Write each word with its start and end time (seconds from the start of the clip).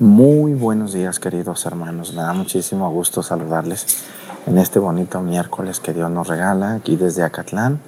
Muy 0.00 0.54
buenos 0.54 0.94
días, 0.94 1.20
queridos 1.20 1.66
hermanos. 1.66 2.14
Me 2.14 2.22
da 2.22 2.32
muchísimo 2.32 2.90
gusto 2.90 3.22
saludarles 3.22 4.02
en 4.46 4.56
este 4.56 4.78
bonito 4.78 5.20
miércoles 5.20 5.78
que 5.78 5.92
Dios 5.92 6.10
nos 6.10 6.26
regala 6.26 6.72
aquí 6.72 6.96
desde 6.96 7.22
Acatlán. 7.22 7.80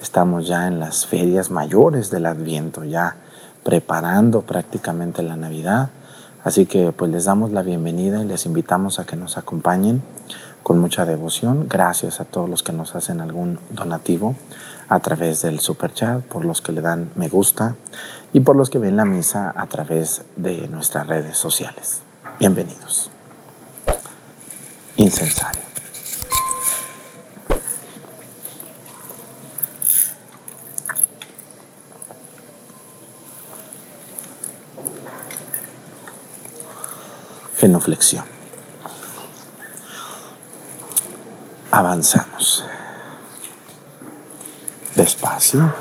Estamos 0.00 0.46
ya 0.46 0.68
en 0.68 0.78
las 0.78 1.04
ferias 1.04 1.50
mayores 1.50 2.12
del 2.12 2.26
Adviento, 2.26 2.84
ya 2.84 3.16
preparando 3.64 4.42
prácticamente 4.42 5.24
la 5.24 5.34
Navidad. 5.34 5.90
Así 6.44 6.64
que 6.66 6.92
pues 6.92 7.10
les 7.10 7.24
damos 7.24 7.50
la 7.50 7.62
bienvenida 7.62 8.22
y 8.22 8.26
les 8.28 8.46
invitamos 8.46 9.00
a 9.00 9.04
que 9.04 9.16
nos 9.16 9.36
acompañen 9.36 10.00
con 10.62 10.78
mucha 10.78 11.06
devoción. 11.06 11.66
Gracias 11.68 12.20
a 12.20 12.24
todos 12.24 12.48
los 12.48 12.62
que 12.62 12.72
nos 12.72 12.94
hacen 12.94 13.20
algún 13.20 13.58
donativo 13.70 14.36
a 14.88 15.00
través 15.00 15.42
del 15.42 15.60
super 15.60 15.92
chat, 15.92 16.22
por 16.22 16.44
los 16.44 16.62
que 16.62 16.72
le 16.72 16.80
dan 16.80 17.10
me 17.14 17.28
gusta 17.28 17.76
y 18.32 18.40
por 18.40 18.56
los 18.56 18.70
que 18.70 18.78
ven 18.78 18.96
la 18.96 19.04
misa 19.04 19.52
a 19.54 19.66
través 19.66 20.22
de 20.36 20.68
nuestras 20.68 21.06
redes 21.06 21.36
sociales. 21.36 22.00
Bienvenidos. 22.38 23.10
Incensario. 24.96 25.62
Genuflexión. 37.58 38.24
Avanzamos. 41.72 42.64
Despacio. 44.98 45.72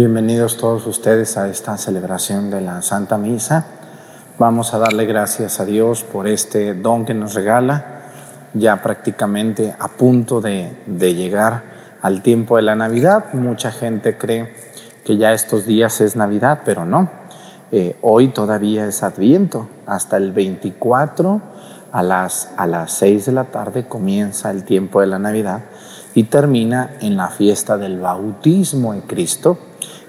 Bienvenidos 0.00 0.56
todos 0.56 0.86
ustedes 0.86 1.36
a 1.36 1.50
esta 1.50 1.76
celebración 1.76 2.50
de 2.50 2.62
la 2.62 2.80
Santa 2.80 3.18
Misa. 3.18 3.66
Vamos 4.38 4.72
a 4.72 4.78
darle 4.78 5.04
gracias 5.04 5.60
a 5.60 5.66
Dios 5.66 6.04
por 6.04 6.26
este 6.26 6.72
don 6.72 7.04
que 7.04 7.12
nos 7.12 7.34
regala, 7.34 8.00
ya 8.54 8.80
prácticamente 8.80 9.76
a 9.78 9.88
punto 9.88 10.40
de, 10.40 10.72
llegar 10.86 11.64
al 12.00 12.22
tiempo 12.22 12.56
de 12.56 12.62
la 12.62 12.76
Navidad. 12.76 13.34
Mucha 13.34 13.72
gente 13.72 14.16
cree 14.16 14.54
que 15.04 15.18
ya 15.18 15.34
estos 15.34 15.66
días 15.66 16.00
es 16.00 16.16
Navidad, 16.16 16.62
pero 16.64 16.86
no. 16.86 17.10
Eh, 17.70 17.98
hoy 18.00 18.28
todavía 18.28 18.86
es 18.86 19.02
Adviento. 19.02 19.68
Hasta 19.84 20.16
el 20.16 20.32
24 20.32 21.42
a 21.92 22.02
las, 22.02 22.54
a 22.56 22.66
las 22.66 22.92
6 22.92 23.26
de 23.26 23.32
la 23.32 23.44
tarde 23.44 23.86
comienza 23.86 24.50
el 24.50 24.64
tiempo 24.64 25.02
de 25.02 25.08
la 25.08 25.18
Navidad 25.18 25.60
y 26.14 26.24
termina 26.24 26.92
en 27.00 27.16
la 27.16 27.28
fiesta 27.28 27.76
del 27.76 28.00
bautismo 28.00 28.94
en 28.94 29.02
Cristo 29.02 29.58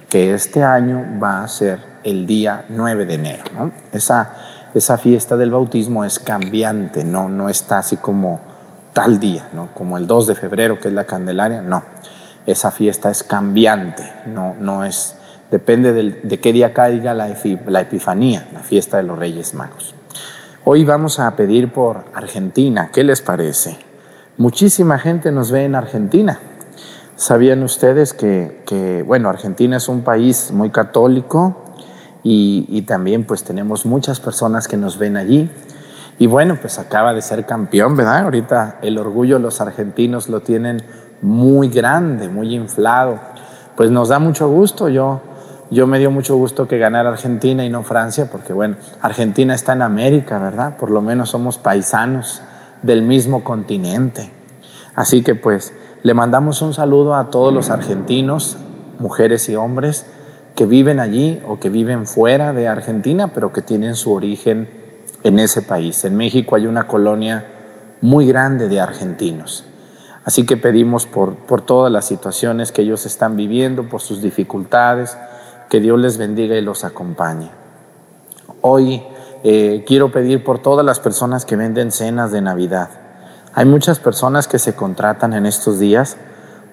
que 0.09 0.33
este 0.33 0.63
año 0.63 1.19
va 1.21 1.43
a 1.43 1.47
ser 1.47 1.79
el 2.03 2.25
día 2.25 2.65
9 2.69 3.05
de 3.05 3.13
enero. 3.13 3.43
Esa, 3.91 4.33
esa 4.73 4.97
fiesta 4.97 5.37
del 5.37 5.51
bautismo 5.51 6.03
es 6.03 6.19
cambiante, 6.19 7.03
no, 7.03 7.29
no 7.29 7.49
está 7.49 7.79
así 7.79 7.97
como 7.97 8.41
tal 8.93 9.19
día, 9.19 9.47
¿no? 9.53 9.69
como 9.73 9.97
el 9.97 10.07
2 10.07 10.27
de 10.27 10.35
febrero 10.35 10.79
que 10.79 10.89
es 10.89 10.93
la 10.93 11.05
Candelaria, 11.05 11.61
no. 11.61 11.83
Esa 12.45 12.71
fiesta 12.71 13.09
es 13.11 13.23
cambiante, 13.23 14.03
no, 14.25 14.55
no 14.59 14.83
es, 14.83 15.15
depende 15.51 15.93
de 15.93 16.39
qué 16.39 16.51
día 16.51 16.73
caiga 16.73 17.13
la, 17.13 17.29
la 17.67 17.81
Epifanía, 17.81 18.49
la 18.51 18.61
fiesta 18.61 18.97
de 18.97 19.03
los 19.03 19.17
Reyes 19.17 19.53
Magos. 19.53 19.93
Hoy 20.65 20.83
vamos 20.83 21.19
a 21.19 21.35
pedir 21.35 21.71
por 21.71 22.05
Argentina, 22.13 22.89
¿qué 22.91 23.03
les 23.03 23.21
parece? 23.21 23.90
Muchísima 24.37 24.97
gente 24.97 25.29
nos 25.31 25.51
ve 25.51 25.65
en 25.65 25.75
Argentina. 25.75 26.39
¿Sabían 27.17 27.63
ustedes 27.63 28.13
que, 28.13 29.03
bueno, 29.05 29.29
Argentina 29.29 29.75
es 29.75 29.89
un 29.89 30.03
país 30.03 30.51
muy 30.53 30.69
católico 30.69 31.57
y, 32.23 32.81
también 32.83 33.25
pues 33.25 33.43
tenemos 33.43 33.85
muchas 33.85 34.21
personas 34.21 34.69
que 34.69 34.77
nos 34.77 34.97
ven 34.97 35.17
allí? 35.17 35.51
Y 36.17 36.27
bueno, 36.27 36.57
pues 36.61 36.79
acaba 36.79 37.13
de 37.13 37.21
ser 37.21 37.45
campeón, 37.45 37.97
¿verdad? 37.97 38.19
Ahorita 38.19 38.79
el 38.81 38.97
orgullo 38.97 39.37
los 39.37 39.59
argentinos 39.59 40.29
lo 40.29 40.39
tienen 40.39 40.81
muy 41.21 41.67
grande, 41.67 42.29
muy 42.29 42.55
inflado. 42.55 43.19
Pues 43.75 43.91
nos 43.91 44.09
da 44.09 44.19
mucho 44.19 44.47
gusto, 44.47 44.87
yo, 44.87 45.19
yo 45.69 45.87
me 45.87 45.99
dio 45.99 46.09
mucho 46.09 46.37
gusto 46.37 46.69
que 46.69 46.77
ganara 46.77 47.09
Argentina 47.09 47.65
y 47.65 47.69
no 47.69 47.83
Francia, 47.83 48.29
porque 48.31 48.53
bueno, 48.53 48.77
Argentina 49.01 49.53
está 49.53 49.73
en 49.73 49.81
América, 49.81 50.39
¿verdad? 50.39 50.77
Por 50.77 50.89
lo 50.89 51.01
menos 51.01 51.29
somos 51.29 51.57
paisanos 51.57 52.41
del 52.81 53.01
mismo 53.01 53.43
continente. 53.43 54.31
Así 54.95 55.23
que 55.23 55.35
pues 55.35 55.73
le 56.03 56.13
mandamos 56.13 56.61
un 56.61 56.73
saludo 56.73 57.15
a 57.15 57.29
todos 57.29 57.53
los 57.53 57.69
argentinos, 57.69 58.57
mujeres 58.99 59.47
y 59.49 59.55
hombres, 59.55 60.05
que 60.55 60.65
viven 60.65 60.99
allí 60.99 61.41
o 61.47 61.59
que 61.59 61.69
viven 61.69 62.05
fuera 62.05 62.53
de 62.53 62.67
Argentina, 62.67 63.27
pero 63.33 63.53
que 63.53 63.61
tienen 63.61 63.95
su 63.95 64.11
origen 64.11 64.69
en 65.23 65.39
ese 65.39 65.61
país. 65.61 66.03
En 66.05 66.17
México 66.17 66.55
hay 66.55 66.67
una 66.67 66.87
colonia 66.87 67.45
muy 68.01 68.27
grande 68.27 68.67
de 68.67 68.79
argentinos. 68.79 69.65
Así 70.23 70.45
que 70.45 70.57
pedimos 70.57 71.05
por, 71.05 71.35
por 71.35 71.61
todas 71.61 71.91
las 71.91 72.05
situaciones 72.05 72.71
que 72.71 72.81
ellos 72.81 73.05
están 73.05 73.35
viviendo, 73.35 73.89
por 73.89 74.01
sus 74.01 74.21
dificultades, 74.21 75.17
que 75.69 75.79
Dios 75.79 75.99
les 75.99 76.17
bendiga 76.17 76.55
y 76.55 76.61
los 76.61 76.83
acompañe. 76.83 77.49
Hoy 78.61 79.01
eh, 79.43 79.83
quiero 79.87 80.11
pedir 80.11 80.43
por 80.43 80.59
todas 80.59 80.85
las 80.85 80.99
personas 80.99 81.45
que 81.45 81.55
venden 81.55 81.91
cenas 81.91 82.31
de 82.31 82.41
Navidad. 82.41 82.89
Hay 83.53 83.65
muchas 83.65 83.99
personas 83.99 84.47
que 84.47 84.59
se 84.59 84.75
contratan 84.75 85.33
en 85.33 85.45
estos 85.45 85.79
días 85.79 86.17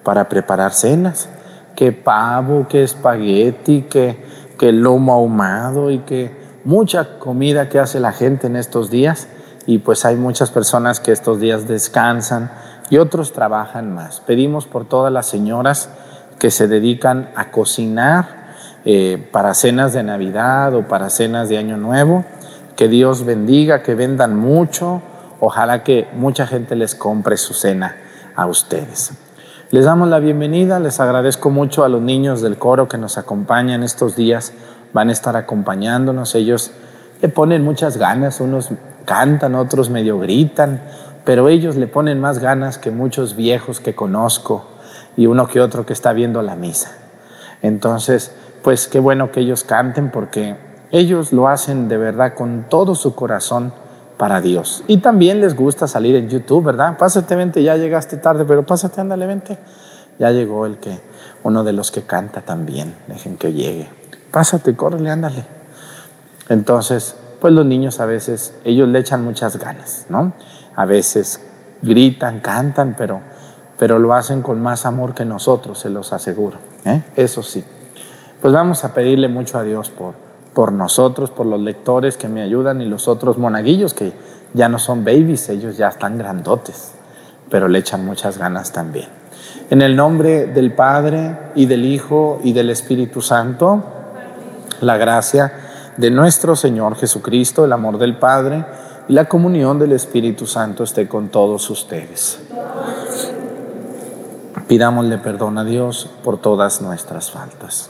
para 0.03 0.29
preparar 0.29 0.73
cenas, 0.73 1.29
que 1.75 1.91
pavo, 1.91 2.67
que 2.67 2.83
espagueti, 2.83 3.83
que, 3.83 4.23
que 4.57 4.71
lomo 4.71 5.13
ahumado 5.13 5.91
y 5.91 5.99
que 5.99 6.31
mucha 6.63 7.19
comida 7.19 7.69
que 7.69 7.79
hace 7.79 7.99
la 7.99 8.11
gente 8.11 8.47
en 8.47 8.55
estos 8.55 8.89
días 8.89 9.27
y 9.65 9.79
pues 9.79 10.05
hay 10.05 10.15
muchas 10.15 10.51
personas 10.51 10.99
que 10.99 11.11
estos 11.11 11.39
días 11.39 11.67
descansan 11.67 12.51
y 12.89 12.97
otros 12.97 13.33
trabajan 13.33 13.93
más. 13.93 14.19
Pedimos 14.19 14.65
por 14.65 14.85
todas 14.85 15.11
las 15.13 15.27
señoras 15.27 15.89
que 16.39 16.51
se 16.51 16.67
dedican 16.67 17.29
a 17.35 17.51
cocinar 17.51 18.39
eh, 18.85 19.23
para 19.31 19.53
cenas 19.53 19.93
de 19.93 20.03
Navidad 20.03 20.73
o 20.73 20.87
para 20.87 21.09
cenas 21.09 21.49
de 21.49 21.57
Año 21.57 21.77
Nuevo. 21.77 22.25
Que 22.79 22.87
Dios 22.87 23.25
bendiga, 23.25 23.83
que 23.83 23.93
vendan 23.93 24.37
mucho. 24.37 25.01
Ojalá 25.41 25.83
que 25.83 26.07
mucha 26.13 26.47
gente 26.47 26.77
les 26.77 26.95
compre 26.95 27.35
su 27.35 27.53
cena 27.53 27.97
a 28.37 28.45
ustedes. 28.45 29.11
Les 29.69 29.83
damos 29.83 30.07
la 30.07 30.19
bienvenida, 30.19 30.79
les 30.79 31.01
agradezco 31.01 31.49
mucho 31.49 31.83
a 31.83 31.89
los 31.89 32.01
niños 32.01 32.41
del 32.41 32.57
coro 32.57 32.87
que 32.87 32.97
nos 32.97 33.17
acompañan 33.17 33.83
estos 33.83 34.15
días, 34.15 34.53
van 34.93 35.09
a 35.09 35.11
estar 35.11 35.35
acompañándonos, 35.35 36.35
ellos 36.35 36.71
le 37.21 37.27
ponen 37.27 37.65
muchas 37.65 37.97
ganas, 37.97 38.39
unos 38.39 38.69
cantan, 39.03 39.55
otros 39.55 39.89
medio 39.89 40.17
gritan, 40.17 40.81
pero 41.25 41.49
ellos 41.49 41.75
le 41.75 41.87
ponen 41.87 42.21
más 42.21 42.39
ganas 42.39 42.77
que 42.77 42.91
muchos 42.91 43.35
viejos 43.35 43.81
que 43.81 43.93
conozco 43.93 44.65
y 45.17 45.25
uno 45.25 45.49
que 45.49 45.59
otro 45.59 45.85
que 45.85 45.91
está 45.91 46.13
viendo 46.13 46.41
la 46.43 46.55
misa. 46.55 46.93
Entonces, 47.61 48.31
pues 48.63 48.87
qué 48.87 49.01
bueno 49.01 49.33
que 49.33 49.41
ellos 49.41 49.65
canten 49.65 50.11
porque 50.11 50.68
ellos 50.91 51.33
lo 51.33 51.47
hacen 51.47 51.87
de 51.87 51.97
verdad 51.97 52.33
con 52.33 52.65
todo 52.69 52.95
su 52.95 53.15
corazón 53.15 53.73
para 54.17 54.41
Dios. 54.41 54.83
Y 54.87 54.97
también 54.97 55.39
les 55.39 55.55
gusta 55.55 55.87
salir 55.87 56.15
en 56.15 56.29
YouTube, 56.29 56.65
¿verdad? 56.65 56.97
Pásate, 56.97 57.35
vente, 57.35 57.63
ya 57.63 57.77
llegaste 57.77 58.17
tarde, 58.17 58.43
pero 58.45 58.65
pásate, 58.65 58.99
ándale, 59.01 59.25
vente. 59.25 59.57
Ya 60.17 60.31
llegó 60.31 60.65
el 60.65 60.77
que, 60.77 60.99
uno 61.43 61.63
de 61.63 61.71
los 61.71 61.91
que 61.91 62.01
canta 62.01 62.41
también, 62.41 62.95
dejen 63.07 63.37
que 63.37 63.53
llegue. 63.53 63.87
Pásate, 64.31 64.75
córrele, 64.75 65.09
ándale. 65.09 65.45
Entonces, 66.49 67.15
pues 67.39 67.53
los 67.53 67.65
niños 67.65 67.99
a 68.01 68.05
veces, 68.05 68.53
ellos 68.65 68.89
le 68.89 68.99
echan 68.99 69.23
muchas 69.23 69.57
ganas, 69.57 70.05
¿no? 70.09 70.33
A 70.75 70.85
veces 70.85 71.39
gritan, 71.81 72.41
cantan, 72.41 72.95
pero, 72.97 73.21
pero 73.77 73.99
lo 73.99 74.13
hacen 74.13 74.41
con 74.41 74.61
más 74.61 74.85
amor 74.85 75.13
que 75.13 75.23
nosotros, 75.23 75.79
se 75.79 75.89
los 75.89 76.11
aseguro. 76.11 76.57
¿eh? 76.83 77.03
Eso 77.15 77.41
sí. 77.41 77.63
Pues 78.41 78.53
vamos 78.53 78.83
a 78.83 78.93
pedirle 78.93 79.29
mucho 79.29 79.57
a 79.57 79.63
Dios 79.63 79.89
por, 79.89 80.15
por 80.53 80.71
nosotros, 80.71 81.31
por 81.31 81.45
los 81.45 81.59
lectores 81.59 82.17
que 82.17 82.27
me 82.27 82.41
ayudan 82.41 82.81
y 82.81 82.85
los 82.85 83.07
otros 83.07 83.37
monaguillos 83.37 83.93
que 83.93 84.13
ya 84.53 84.67
no 84.69 84.79
son 84.79 85.05
babies, 85.05 85.49
ellos 85.49 85.77
ya 85.77 85.89
están 85.89 86.17
grandotes, 86.17 86.91
pero 87.49 87.67
le 87.67 87.79
echan 87.79 88.05
muchas 88.05 88.37
ganas 88.37 88.71
también. 88.71 89.07
En 89.69 89.81
el 89.81 89.95
nombre 89.95 90.47
del 90.47 90.73
Padre 90.73 91.37
y 91.55 91.65
del 91.65 91.85
Hijo 91.85 92.39
y 92.43 92.53
del 92.53 92.71
Espíritu 92.71 93.21
Santo, 93.21 93.83
la 94.81 94.97
gracia 94.97 95.53
de 95.97 96.09
nuestro 96.09 96.55
Señor 96.55 96.95
Jesucristo, 96.95 97.65
el 97.65 97.73
amor 97.73 97.97
del 97.97 98.17
Padre 98.17 98.65
y 99.07 99.13
la 99.13 99.25
comunión 99.25 99.77
del 99.77 99.91
Espíritu 99.91 100.47
Santo 100.47 100.83
esté 100.83 101.07
con 101.07 101.29
todos 101.29 101.69
ustedes. 101.69 102.39
Pidámosle 104.67 105.17
perdón 105.17 105.57
a 105.57 105.63
Dios 105.63 106.09
por 106.23 106.39
todas 106.39 106.81
nuestras 106.81 107.31
faltas. 107.31 107.89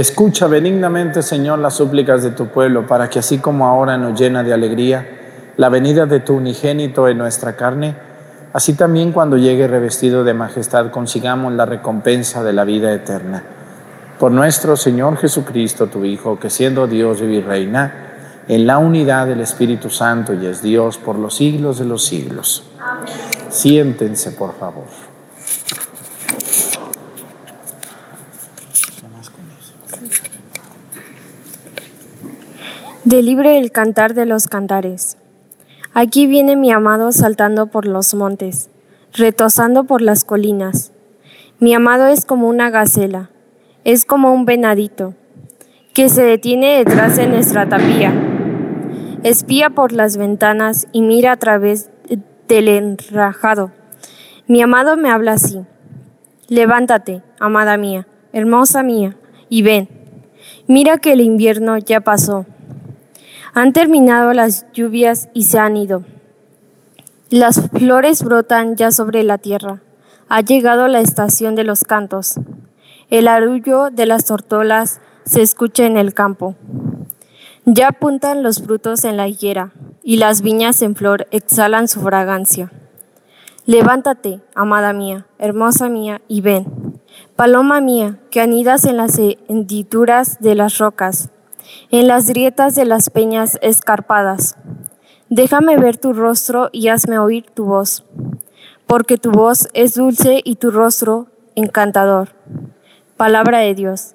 Escucha 0.00 0.46
benignamente, 0.46 1.20
Señor, 1.20 1.58
las 1.58 1.74
súplicas 1.74 2.22
de 2.22 2.30
tu 2.30 2.46
pueblo, 2.46 2.86
para 2.86 3.10
que 3.10 3.18
así 3.18 3.36
como 3.36 3.66
ahora 3.66 3.98
nos 3.98 4.18
llena 4.18 4.42
de 4.42 4.54
alegría 4.54 5.06
la 5.58 5.68
venida 5.68 6.06
de 6.06 6.20
tu 6.20 6.36
unigénito 6.36 7.06
en 7.06 7.18
nuestra 7.18 7.54
carne, 7.54 7.94
así 8.54 8.72
también 8.72 9.12
cuando 9.12 9.36
llegue 9.36 9.68
revestido 9.68 10.24
de 10.24 10.32
majestad 10.32 10.90
consigamos 10.90 11.52
la 11.52 11.66
recompensa 11.66 12.42
de 12.42 12.54
la 12.54 12.64
vida 12.64 12.94
eterna. 12.94 13.42
Por 14.18 14.32
nuestro 14.32 14.74
Señor 14.74 15.18
Jesucristo, 15.18 15.88
tu 15.88 16.02
Hijo, 16.06 16.40
que 16.40 16.48
siendo 16.48 16.86
Dios 16.86 17.20
vive 17.20 17.34
y 17.34 17.40
reina 17.42 17.92
en 18.48 18.66
la 18.66 18.78
unidad 18.78 19.26
del 19.26 19.42
Espíritu 19.42 19.90
Santo 19.90 20.32
y 20.32 20.46
es 20.46 20.62
Dios 20.62 20.96
por 20.96 21.18
los 21.18 21.36
siglos 21.36 21.78
de 21.78 21.84
los 21.84 22.06
siglos. 22.06 22.64
Siéntense, 23.50 24.30
por 24.30 24.54
favor. 24.54 25.09
Del 33.04 33.24
libro 33.24 33.48
El 33.48 33.72
Cantar 33.72 34.12
de 34.12 34.26
los 34.26 34.46
Cantares. 34.46 35.16
Aquí 35.94 36.26
viene 36.26 36.54
mi 36.54 36.70
amado 36.70 37.12
saltando 37.12 37.68
por 37.68 37.86
los 37.86 38.12
montes, 38.12 38.68
retosando 39.14 39.84
por 39.84 40.02
las 40.02 40.22
colinas. 40.24 40.92
Mi 41.60 41.72
amado 41.72 42.08
es 42.08 42.26
como 42.26 42.46
una 42.46 42.68
gacela, 42.68 43.30
es 43.84 44.04
como 44.04 44.34
un 44.34 44.44
venadito, 44.44 45.14
que 45.94 46.10
se 46.10 46.22
detiene 46.22 46.76
detrás 46.76 47.16
de 47.16 47.26
nuestra 47.26 47.66
tapía. 47.66 48.12
Espía 49.22 49.70
por 49.70 49.92
las 49.92 50.18
ventanas 50.18 50.86
y 50.92 51.00
mira 51.00 51.32
a 51.32 51.38
través 51.38 51.88
del 52.48 52.68
enrajado. 52.68 53.72
Mi 54.46 54.60
amado 54.60 54.98
me 54.98 55.10
habla 55.10 55.32
así. 55.32 55.62
Levántate, 56.48 57.22
amada 57.38 57.78
mía, 57.78 58.06
hermosa 58.34 58.82
mía, 58.82 59.16
y 59.48 59.62
ven. 59.62 59.88
Mira 60.66 60.98
que 60.98 61.14
el 61.14 61.22
invierno 61.22 61.78
ya 61.78 62.02
pasó 62.02 62.44
han 63.52 63.72
terminado 63.72 64.32
las 64.32 64.70
lluvias 64.72 65.28
y 65.34 65.44
se 65.44 65.58
han 65.58 65.76
ido. 65.76 66.04
Las 67.30 67.68
flores 67.70 68.22
brotan 68.22 68.76
ya 68.76 68.90
sobre 68.90 69.22
la 69.22 69.38
tierra. 69.38 69.80
Ha 70.28 70.40
llegado 70.40 70.88
la 70.88 71.00
estación 71.00 71.54
de 71.54 71.64
los 71.64 71.84
cantos. 71.84 72.34
El 73.08 73.28
arullo 73.28 73.90
de 73.90 74.06
las 74.06 74.24
tortolas 74.24 75.00
se 75.24 75.42
escucha 75.42 75.86
en 75.86 75.96
el 75.96 76.14
campo. 76.14 76.54
Ya 77.64 77.88
apuntan 77.88 78.42
los 78.42 78.62
frutos 78.62 79.04
en 79.04 79.16
la 79.16 79.28
higuera 79.28 79.72
y 80.02 80.16
las 80.16 80.42
viñas 80.42 80.82
en 80.82 80.96
flor 80.96 81.26
exhalan 81.30 81.88
su 81.88 82.00
fragancia. 82.00 82.72
Levántate, 83.66 84.40
amada 84.54 84.92
mía, 84.92 85.26
hermosa 85.38 85.88
mía, 85.88 86.22
y 86.26 86.40
ven. 86.40 87.00
Paloma 87.36 87.80
mía, 87.80 88.18
que 88.30 88.40
anidas 88.40 88.84
en 88.84 88.96
las 88.96 89.18
hendiduras 89.18 90.40
de 90.40 90.54
las 90.54 90.78
rocas, 90.78 91.30
en 91.90 92.06
las 92.06 92.28
grietas 92.28 92.74
de 92.74 92.84
las 92.84 93.10
peñas 93.10 93.58
escarpadas. 93.62 94.56
Déjame 95.28 95.76
ver 95.76 95.96
tu 95.96 96.12
rostro 96.12 96.68
y 96.72 96.88
hazme 96.88 97.18
oír 97.18 97.46
tu 97.52 97.64
voz, 97.64 98.04
porque 98.86 99.16
tu 99.16 99.30
voz 99.30 99.68
es 99.74 99.94
dulce 99.94 100.40
y 100.44 100.56
tu 100.56 100.70
rostro 100.70 101.26
encantador. 101.54 102.30
Palabra 103.16 103.58
de 103.58 103.74
Dios. 103.74 104.14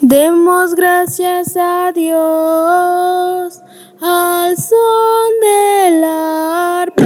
Demos 0.00 0.74
gracias 0.74 1.56
a 1.56 1.90
Dios 1.92 3.62
al 4.00 4.56
son 4.56 5.40
de 5.40 5.90
la 6.00 6.82
arpa. 6.82 7.04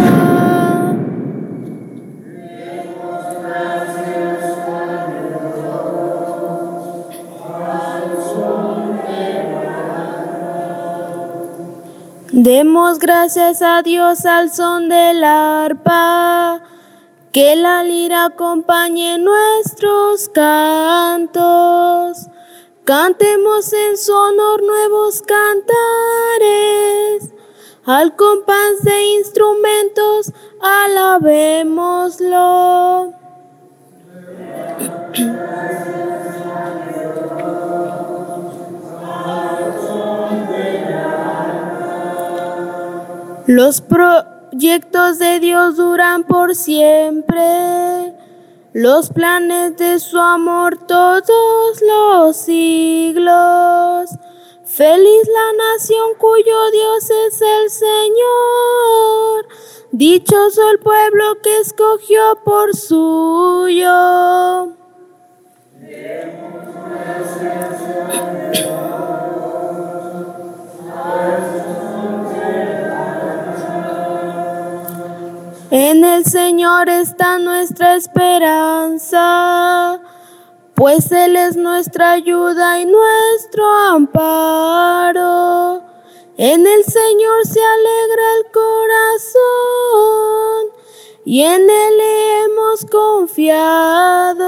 Demos 12.30 12.98
gracias 12.98 13.62
a 13.62 13.82
Dios 13.82 14.24
al 14.24 14.52
son 14.52 14.88
de 14.88 15.14
la 15.14 15.64
arpa, 15.64 16.60
que 17.32 17.56
la 17.56 17.82
lira 17.82 18.26
acompañe 18.26 19.18
nuestros 19.18 20.28
cantos. 20.28 22.28
Cantemos 22.88 23.70
en 23.74 23.98
su 23.98 24.14
honor 24.14 24.62
nuevos 24.62 25.20
cantares, 25.20 25.68
al 27.84 28.16
compás 28.16 28.82
de 28.82 29.04
instrumentos 29.18 30.32
alabémoslo. 30.62 33.12
Los 43.46 43.82
proyectos 43.82 45.18
de 45.18 45.40
Dios 45.40 45.76
duran 45.76 46.24
por 46.24 46.54
siempre, 46.54 48.14
los 48.78 49.10
planes 49.10 49.76
de 49.76 49.98
su 49.98 50.20
amor 50.20 50.78
todos 50.86 51.82
los 51.82 52.36
siglos. 52.36 54.08
Feliz 54.64 55.22
la 55.26 55.72
nación 55.72 56.10
cuyo 56.16 56.70
Dios 56.70 57.10
es 57.26 57.42
el 57.42 57.70
Señor, 57.70 59.48
dichoso 59.90 60.70
el 60.70 60.78
pueblo 60.78 61.42
que 61.42 61.58
escogió 61.58 62.38
por 62.44 62.76
suyo. 62.76 63.88
En 75.70 76.02
el 76.02 76.24
Señor 76.24 76.88
está 76.88 77.38
nuestra 77.38 77.94
esperanza, 77.96 79.20
pues 80.74 81.12
Él 81.12 81.36
es 81.36 81.56
nuestra 81.56 82.12
ayuda 82.12 82.80
y 82.80 82.86
nuestro 82.86 83.70
amparo. 83.90 85.82
En 86.38 86.66
el 86.66 86.84
Señor 86.84 87.44
se 87.44 87.60
alegra 87.60 88.22
el 88.38 88.46
corazón 88.50 89.38
y 91.26 91.42
en 91.42 91.68
Él 91.68 92.00
hemos 92.46 92.86
confiado. 92.86 94.38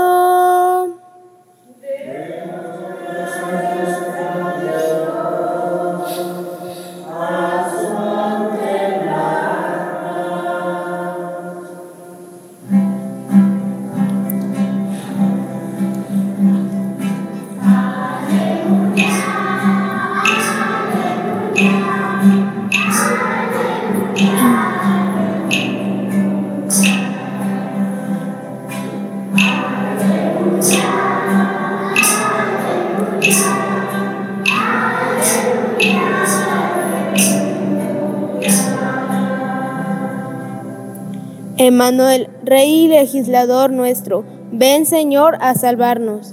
Emmanuel, 41.62 42.30
Rey 42.42 42.84
y 42.84 42.88
legislador 42.88 43.70
nuestro, 43.70 44.24
ven 44.50 44.86
Señor 44.86 45.36
a 45.42 45.54
salvarnos. 45.54 46.32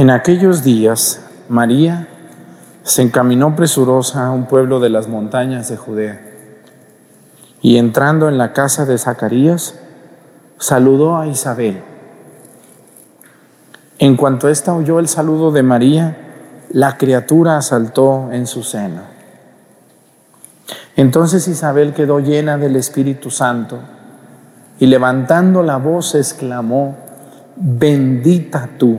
En 0.00 0.08
aquellos 0.08 0.64
días, 0.64 1.20
María 1.50 2.08
se 2.84 3.02
encaminó 3.02 3.54
presurosa 3.54 4.28
a 4.28 4.30
un 4.30 4.46
pueblo 4.46 4.80
de 4.80 4.88
las 4.88 5.08
montañas 5.08 5.68
de 5.68 5.76
Judea 5.76 6.22
y 7.60 7.76
entrando 7.76 8.26
en 8.30 8.38
la 8.38 8.54
casa 8.54 8.86
de 8.86 8.96
Zacarías, 8.96 9.74
saludó 10.56 11.18
a 11.18 11.26
Isabel. 11.26 11.82
En 13.98 14.16
cuanto 14.16 14.48
ésta 14.48 14.72
oyó 14.72 15.00
el 15.00 15.06
saludo 15.06 15.52
de 15.52 15.62
María, 15.62 16.16
la 16.70 16.96
criatura 16.96 17.60
saltó 17.60 18.30
en 18.32 18.46
su 18.46 18.62
seno. 18.62 19.02
Entonces 20.96 21.46
Isabel 21.46 21.92
quedó 21.92 22.20
llena 22.20 22.56
del 22.56 22.76
Espíritu 22.76 23.30
Santo 23.30 23.78
y 24.78 24.86
levantando 24.86 25.62
la 25.62 25.76
voz 25.76 26.14
exclamó, 26.14 26.96
bendita 27.54 28.66
tú 28.78 28.98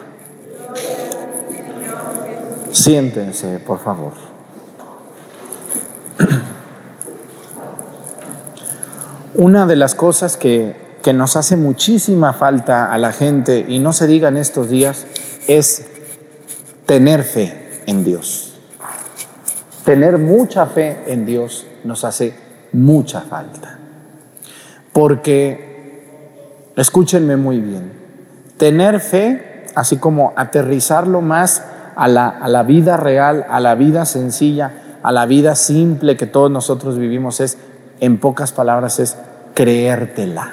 Siéntense, 2.71 3.59
por 3.59 3.79
favor. 3.79 4.13
Una 9.35 9.65
de 9.65 9.75
las 9.75 9.95
cosas 9.95 10.37
que, 10.37 10.75
que, 11.01 11.13
nos 11.13 11.35
hace 11.35 11.57
muchísima 11.57 12.33
falta 12.33 12.91
a 12.91 12.97
la 12.97 13.11
gente, 13.11 13.65
y 13.67 13.79
no 13.79 13.93
se 13.93 14.07
diga 14.07 14.29
en 14.29 14.37
estos 14.37 14.69
días, 14.69 15.05
es 15.47 15.85
tener 16.85 17.23
fe 17.23 17.81
en 17.87 18.03
Dios. 18.03 18.53
Tener 19.85 20.17
mucha 20.17 20.65
fe 20.67 21.03
en 21.07 21.25
Dios 21.25 21.65
nos 21.83 22.03
hace 22.03 22.33
mucha 22.71 23.21
falta. 23.21 23.79
Porque, 24.93 26.03
escúchenme 26.75 27.37
muy 27.37 27.59
bien, 27.59 27.93
tener 28.57 28.99
fe, 28.99 29.65
así 29.75 29.97
como 29.97 30.33
aterrizarlo 30.35 31.21
más 31.21 31.63
a 31.95 32.07
la, 32.07 32.29
a 32.29 32.47
la 32.47 32.63
vida 32.63 32.97
real, 32.97 33.45
a 33.49 33.59
la 33.59 33.75
vida 33.75 34.05
sencilla, 34.05 34.71
a 35.03 35.11
la 35.11 35.25
vida 35.25 35.55
simple 35.55 36.17
que 36.17 36.27
todos 36.27 36.51
nosotros 36.51 36.97
vivimos 36.97 37.39
es, 37.39 37.57
en 37.99 38.17
pocas 38.17 38.51
palabras, 38.51 38.99
es 38.99 39.17
creértela. 39.53 40.51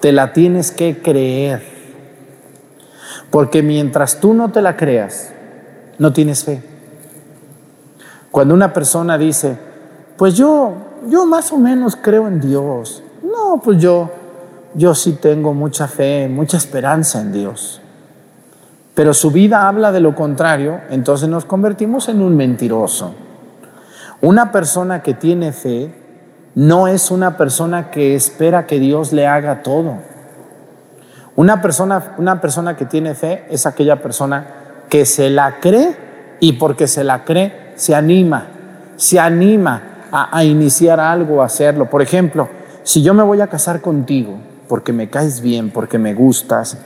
Te 0.00 0.12
la 0.12 0.32
tienes 0.32 0.72
que 0.72 0.98
creer. 1.00 1.62
Porque 3.30 3.62
mientras 3.62 4.20
tú 4.20 4.34
no 4.34 4.50
te 4.50 4.60
la 4.60 4.76
creas, 4.76 5.32
no 5.98 6.12
tienes 6.12 6.44
fe. 6.44 6.62
Cuando 8.30 8.54
una 8.54 8.72
persona 8.72 9.18
dice, 9.18 9.56
pues 10.16 10.34
yo, 10.34 10.74
yo 11.08 11.26
más 11.26 11.52
o 11.52 11.58
menos 11.58 11.96
creo 11.96 12.28
en 12.28 12.40
Dios. 12.40 13.02
No, 13.22 13.60
pues 13.62 13.78
yo, 13.78 14.10
yo 14.74 14.94
sí 14.94 15.18
tengo 15.20 15.52
mucha 15.52 15.86
fe, 15.86 16.28
mucha 16.28 16.56
esperanza 16.56 17.20
en 17.20 17.32
Dios. 17.32 17.81
Pero 18.94 19.14
su 19.14 19.30
vida 19.30 19.68
habla 19.68 19.92
de 19.92 20.00
lo 20.00 20.14
contrario, 20.14 20.80
entonces 20.90 21.28
nos 21.28 21.44
convertimos 21.44 22.08
en 22.08 22.20
un 22.20 22.36
mentiroso. 22.36 23.14
Una 24.20 24.52
persona 24.52 25.02
que 25.02 25.14
tiene 25.14 25.52
fe 25.52 25.94
no 26.54 26.86
es 26.88 27.10
una 27.10 27.36
persona 27.36 27.90
que 27.90 28.14
espera 28.14 28.66
que 28.66 28.78
Dios 28.78 29.12
le 29.12 29.26
haga 29.26 29.62
todo. 29.62 29.96
Una 31.34 31.62
persona, 31.62 32.14
una 32.18 32.40
persona 32.40 32.76
que 32.76 32.84
tiene 32.84 33.14
fe 33.14 33.46
es 33.48 33.64
aquella 33.64 34.02
persona 34.02 34.46
que 34.90 35.06
se 35.06 35.30
la 35.30 35.60
cree 35.60 35.96
y 36.40 36.54
porque 36.54 36.86
se 36.86 37.02
la 37.04 37.24
cree 37.24 37.62
se 37.74 37.94
anima, 37.94 38.46
se 38.96 39.18
anima 39.18 39.82
a, 40.12 40.36
a 40.36 40.44
iniciar 40.44 41.00
algo, 41.00 41.42
a 41.42 41.46
hacerlo. 41.46 41.88
Por 41.90 42.02
ejemplo, 42.02 42.48
si 42.82 43.02
yo 43.02 43.14
me 43.14 43.22
voy 43.22 43.40
a 43.40 43.46
casar 43.46 43.80
contigo 43.80 44.38
porque 44.68 44.92
me 44.92 45.10
caes 45.10 45.40
bien, 45.40 45.70
porque 45.70 45.98
me 45.98 46.14
gustas, 46.14 46.76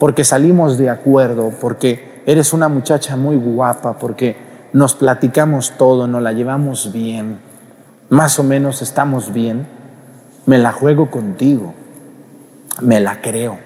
porque 0.00 0.24
salimos 0.24 0.78
de 0.78 0.88
acuerdo, 0.88 1.52
porque 1.60 2.22
eres 2.24 2.54
una 2.54 2.70
muchacha 2.70 3.16
muy 3.16 3.36
guapa, 3.36 3.98
porque 3.98 4.34
nos 4.72 4.94
platicamos 4.94 5.74
todo, 5.76 6.08
nos 6.08 6.22
la 6.22 6.32
llevamos 6.32 6.90
bien, 6.90 7.38
más 8.08 8.38
o 8.38 8.42
menos 8.42 8.80
estamos 8.80 9.30
bien, 9.34 9.66
me 10.46 10.56
la 10.56 10.72
juego 10.72 11.10
contigo, 11.10 11.74
me 12.80 12.98
la 12.98 13.20
creo 13.20 13.58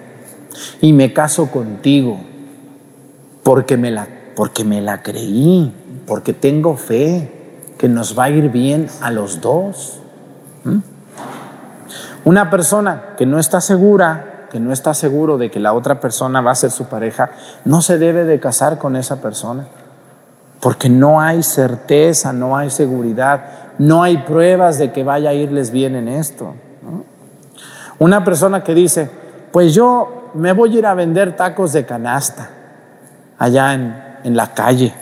y 0.81 0.91
me 0.91 1.13
caso 1.13 1.49
contigo 1.49 2.19
porque 3.41 3.77
me 3.77 3.89
la, 3.89 4.05
porque 4.35 4.65
me 4.65 4.81
la 4.81 5.01
creí, 5.03 5.73
porque 6.05 6.33
tengo 6.33 6.75
fe 6.75 7.31
que 7.77 7.87
nos 7.87 8.19
va 8.19 8.25
a 8.25 8.29
ir 8.29 8.49
bien 8.49 8.87
a 8.99 9.09
los 9.09 9.39
dos. 9.39 10.01
¿Mm? 10.65 10.79
Una 12.25 12.49
persona 12.49 13.13
que 13.17 13.25
no 13.25 13.39
está 13.39 13.61
segura 13.61 14.34
que 14.55 14.61
no 14.61 14.71
está 14.71 14.93
seguro 14.93 15.37
de 15.37 15.51
que 15.51 15.59
la 15.59 15.73
otra 15.73 15.99
persona 15.99 16.39
va 16.39 16.51
a 16.51 16.55
ser 16.55 16.71
su 16.71 16.85
pareja, 16.85 17.31
no 17.65 17.81
se 17.81 17.97
debe 17.97 18.23
de 18.23 18.39
casar 18.39 18.77
con 18.77 18.95
esa 18.95 19.21
persona. 19.21 19.67
Porque 20.61 20.87
no 20.87 21.19
hay 21.19 21.43
certeza, 21.43 22.31
no 22.31 22.55
hay 22.55 22.69
seguridad, 22.69 23.47
no 23.79 24.01
hay 24.01 24.19
pruebas 24.19 24.77
de 24.77 24.93
que 24.93 25.03
vaya 25.03 25.31
a 25.31 25.33
irles 25.33 25.71
bien 25.71 25.97
en 25.97 26.07
esto. 26.07 26.53
Una 27.99 28.23
persona 28.23 28.63
que 28.63 28.73
dice, 28.73 29.09
pues 29.51 29.73
yo 29.73 30.31
me 30.35 30.53
voy 30.53 30.73
a 30.73 30.79
ir 30.79 30.85
a 30.85 30.93
vender 30.93 31.35
tacos 31.35 31.73
de 31.73 31.85
canasta 31.85 32.49
allá 33.37 33.73
en, 33.73 33.93
en 34.23 34.37
la 34.37 34.53
calle. 34.53 34.93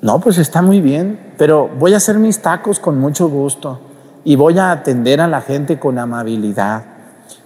No, 0.00 0.20
pues 0.20 0.38
está 0.38 0.62
muy 0.62 0.80
bien, 0.80 1.34
pero 1.36 1.66
voy 1.66 1.94
a 1.94 1.96
hacer 1.96 2.20
mis 2.20 2.40
tacos 2.40 2.78
con 2.78 3.00
mucho 3.00 3.28
gusto 3.28 3.80
y 4.22 4.36
voy 4.36 4.60
a 4.60 4.70
atender 4.70 5.20
a 5.20 5.26
la 5.26 5.40
gente 5.40 5.80
con 5.80 5.98
amabilidad 5.98 6.89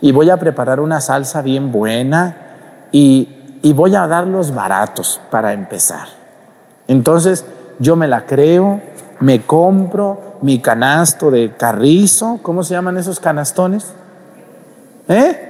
y 0.00 0.12
voy 0.12 0.31
a 0.31 0.37
preparar 0.37 0.81
una 0.81 1.00
salsa 1.00 1.43
bien 1.43 1.73
buena 1.73 2.37
y, 2.93 3.29
voy 3.75 3.95
a 3.95 4.07
dar 4.07 4.26
los 4.26 4.55
baratos 4.55 5.21
para 5.31 5.53
empezar. 5.53 6.07
Entonces 6.87 7.45
yo 7.78 7.97
me 7.97 8.06
la 8.06 8.26
creo, 8.26 8.80
me 9.21 9.43
compro 9.43 10.39
mi 10.43 10.61
canasto 10.61 11.30
de 11.30 11.52
carrizo, 11.56 12.39
¿cómo 12.43 12.63
se 12.63 12.75
llaman 12.75 12.99
esos 12.99 13.21
canastones? 13.21 13.95
¿Eh? 15.08 15.41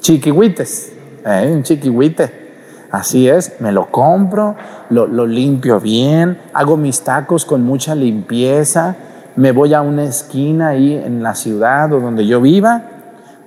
Chiquihuites, 0.00 0.92
¿eh? 1.24 1.52
un 1.54 1.62
chiquihuite. 1.62 2.42
Así 2.90 3.26
es, 3.26 3.54
me 3.60 3.72
lo 3.72 3.90
compro, 3.90 4.54
lo, 4.90 5.06
lo 5.06 5.26
limpio 5.26 5.80
bien, 5.80 6.38
hago 6.52 6.76
mis 6.76 7.00
tacos 7.00 7.46
con 7.46 7.62
mucha 7.62 7.94
limpieza, 7.94 8.96
me 9.36 9.52
voy 9.52 9.74
a 9.74 9.80
una 9.80 10.04
esquina 10.04 10.68
ahí 10.68 10.94
en 10.94 11.22
la 11.22 11.34
ciudad 11.34 11.92
o 11.92 12.00
donde 12.00 12.26
yo 12.26 12.40
viva 12.40 12.82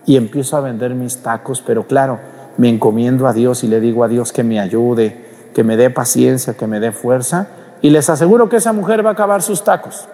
y 0.05 0.17
empiezo 0.17 0.57
a 0.57 0.61
vender 0.61 0.93
mis 0.95 1.17
tacos, 1.17 1.61
pero 1.65 1.85
claro, 1.85 2.19
me 2.57 2.69
encomiendo 2.69 3.27
a 3.27 3.33
Dios 3.33 3.63
y 3.63 3.67
le 3.67 3.79
digo 3.79 4.03
a 4.03 4.07
Dios 4.07 4.31
que 4.31 4.43
me 4.43 4.59
ayude, 4.59 5.25
que 5.53 5.63
me 5.63 5.77
dé 5.77 5.89
paciencia, 5.89 6.55
que 6.55 6.67
me 6.67 6.79
dé 6.79 6.91
fuerza 6.91 7.47
y 7.81 7.89
les 7.89 8.09
aseguro 8.09 8.49
que 8.49 8.57
esa 8.57 8.73
mujer 8.73 9.05
va 9.05 9.11
a 9.11 9.13
acabar 9.13 9.41
sus 9.41 9.63
tacos. 9.63 10.07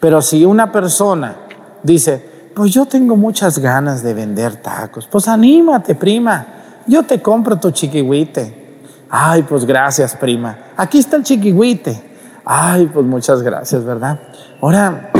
Pero 0.00 0.20
si 0.22 0.44
una 0.44 0.72
persona 0.72 1.36
dice, 1.82 2.50
pues 2.54 2.72
yo 2.72 2.86
tengo 2.86 3.16
muchas 3.16 3.58
ganas 3.58 4.02
de 4.02 4.14
vender 4.14 4.56
tacos, 4.56 5.06
pues 5.06 5.28
anímate, 5.28 5.94
prima, 5.94 6.46
yo 6.86 7.02
te 7.04 7.20
compro 7.20 7.56
tu 7.58 7.70
chiquihuite. 7.70 8.60
Ay, 9.08 9.42
pues 9.42 9.64
gracias, 9.64 10.16
prima. 10.16 10.56
Aquí 10.76 10.98
está 10.98 11.16
el 11.16 11.22
chiquihuite. 11.22 12.11
Ay, 12.44 12.90
pues 12.92 13.06
muchas 13.06 13.42
gracias, 13.42 13.84
¿verdad? 13.84 14.18
Ahora, 14.60 15.10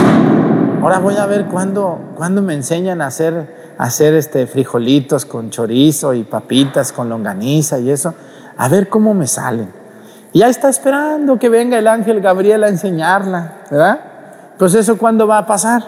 ahora 0.83 0.99
voy 0.99 1.17
a 1.17 1.27
ver 1.27 1.47
cuándo, 1.47 2.15
cuándo 2.17 2.43
me 2.43 2.55
enseñan 2.55 3.01
a 3.01 3.07
hacer, 3.07 3.75
hacer 3.79 4.15
este 4.15 4.47
frijolitos 4.47 5.25
con 5.25 5.51
chorizo 5.51 6.15
y 6.15 6.25
papitas 6.25 6.93
con 6.93 7.09
longaniza 7.09 7.79
y 7.79 7.91
eso. 7.91 8.15
A 8.57 8.69
ver 8.69 8.89
cómo 8.89 9.15
me 9.15 9.29
salen. 9.29 9.71
Ya 10.35 10.49
está 10.49 10.69
esperando 10.69 11.39
que 11.39 11.49
venga 11.49 11.79
el 11.79 11.87
ángel 11.87 12.21
Gabriel 12.21 12.65
a 12.65 12.69
enseñarla, 12.69 13.59
¿verdad? 13.71 14.01
Pues 14.59 14.75
eso 14.75 14.99
cuándo 14.99 15.27
va 15.27 15.39
a 15.39 15.47
pasar? 15.47 15.83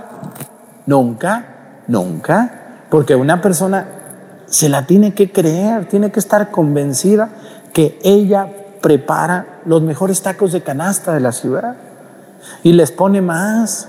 Nunca, 0.86 1.44
nunca. 1.88 2.60
Porque 2.90 3.16
una 3.16 3.40
persona 3.40 3.86
se 4.46 4.68
la 4.68 4.86
tiene 4.86 5.14
que 5.14 5.32
creer, 5.32 5.86
tiene 5.86 6.12
que 6.12 6.20
estar 6.20 6.50
convencida 6.50 7.30
que 7.72 7.98
ella 8.04 8.48
prepara 8.84 9.46
los 9.64 9.80
mejores 9.80 10.20
tacos 10.20 10.52
de 10.52 10.60
canasta 10.60 11.14
de 11.14 11.20
la 11.20 11.32
ciudad 11.32 11.74
y 12.62 12.74
les 12.74 12.92
pone 12.92 13.22
más 13.22 13.88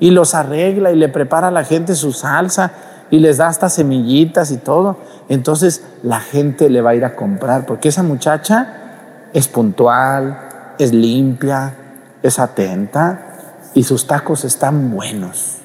y 0.00 0.10
los 0.10 0.34
arregla 0.34 0.92
y 0.92 0.96
le 0.96 1.08
prepara 1.08 1.48
a 1.48 1.50
la 1.50 1.64
gente 1.64 1.94
su 1.94 2.12
salsa 2.12 2.72
y 3.10 3.20
les 3.20 3.38
da 3.38 3.46
hasta 3.46 3.70
semillitas 3.70 4.50
y 4.50 4.58
todo. 4.58 4.98
Entonces 5.30 5.82
la 6.02 6.20
gente 6.20 6.68
le 6.68 6.82
va 6.82 6.90
a 6.90 6.94
ir 6.94 7.06
a 7.06 7.16
comprar 7.16 7.64
porque 7.64 7.88
esa 7.88 8.02
muchacha 8.02 9.30
es 9.32 9.48
puntual, 9.48 10.74
es 10.78 10.92
limpia, 10.92 11.74
es 12.22 12.38
atenta 12.38 13.70
y 13.72 13.84
sus 13.84 14.06
tacos 14.06 14.44
están 14.44 14.90
buenos. 14.90 15.56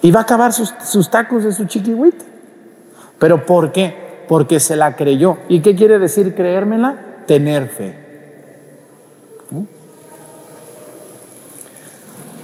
Y 0.00 0.12
va 0.12 0.20
a 0.20 0.22
acabar 0.22 0.52
sus, 0.52 1.10
tacos 1.10 1.42
de 1.42 1.50
su 1.50 1.64
chiquihuita. 1.64 2.24
¿Pero 3.18 3.44
por 3.44 3.72
qué? 3.72 4.09
Porque 4.30 4.60
se 4.60 4.76
la 4.76 4.94
creyó. 4.94 5.38
¿Y 5.48 5.58
qué 5.60 5.74
quiere 5.74 5.98
decir 5.98 6.36
creérmela? 6.36 7.24
Tener 7.26 7.66
fe. 7.66 7.96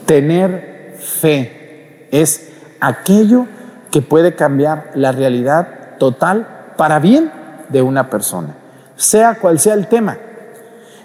Tener 0.04 0.96
fe 0.98 2.08
es 2.10 2.50
aquello 2.80 3.46
que 3.92 4.02
puede 4.02 4.34
cambiar 4.34 4.90
la 4.96 5.12
realidad 5.12 5.96
total 6.00 6.72
para 6.76 6.98
bien 6.98 7.30
de 7.68 7.82
una 7.82 8.10
persona, 8.10 8.56
sea 8.96 9.36
cual 9.36 9.60
sea 9.60 9.74
el 9.74 9.86
tema. 9.86 10.18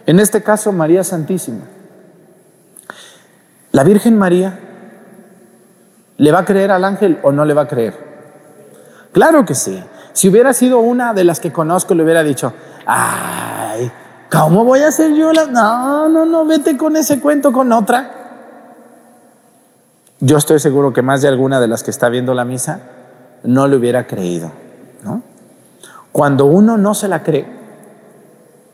En 0.07 0.19
este 0.19 0.41
caso, 0.41 0.71
María 0.71 1.03
Santísima. 1.03 1.65
¿La 3.71 3.83
Virgen 3.83 4.17
María 4.17 4.57
le 6.17 6.31
va 6.31 6.39
a 6.39 6.45
creer 6.45 6.71
al 6.71 6.83
ángel 6.83 7.19
o 7.21 7.31
no 7.31 7.45
le 7.45 7.53
va 7.53 7.61
a 7.61 7.67
creer? 7.67 7.93
Claro 9.11 9.45
que 9.45 9.53
sí. 9.53 9.79
Si 10.13 10.29
hubiera 10.29 10.53
sido 10.53 10.79
una 10.79 11.13
de 11.13 11.23
las 11.23 11.39
que 11.39 11.51
conozco, 11.51 11.95
le 11.95 12.03
hubiera 12.03 12.23
dicho, 12.23 12.53
ay, 12.85 13.91
¿cómo 14.31 14.65
voy 14.65 14.81
a 14.81 14.89
hacer 14.89 15.13
yo 15.13 15.31
la... 15.31 15.45
No, 15.45 16.09
no, 16.09 16.25
no, 16.25 16.45
vete 16.45 16.77
con 16.77 16.95
ese 16.95 17.19
cuento 17.19 17.51
con 17.51 17.71
otra. 17.71 18.11
Yo 20.19 20.37
estoy 20.37 20.59
seguro 20.59 20.93
que 20.93 21.01
más 21.01 21.21
de 21.21 21.27
alguna 21.27 21.59
de 21.59 21.67
las 21.67 21.83
que 21.83 21.91
está 21.91 22.09
viendo 22.09 22.33
la 22.33 22.45
misa 22.45 22.79
no 23.43 23.67
le 23.67 23.75
hubiera 23.75 24.05
creído, 24.05 24.51
¿no? 25.03 25.23
Cuando 26.11 26.45
uno 26.45 26.77
no 26.77 26.93
se 26.93 27.07
la 27.07 27.23
cree, 27.23 27.47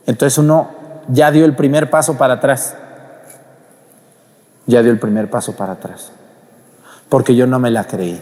entonces 0.05 0.37
uno 0.39 0.69
ya 1.07 1.31
dio 1.31 1.45
el 1.45 1.55
primer 1.55 1.89
paso 1.89 2.17
para 2.17 2.35
atrás. 2.35 2.75
Ya 4.65 4.81
dio 4.81 4.91
el 4.91 4.99
primer 4.99 5.29
paso 5.29 5.55
para 5.55 5.73
atrás. 5.73 6.11
Porque 7.09 7.35
yo 7.35 7.47
no 7.47 7.59
me 7.59 7.71
la 7.71 7.85
creí. 7.85 8.21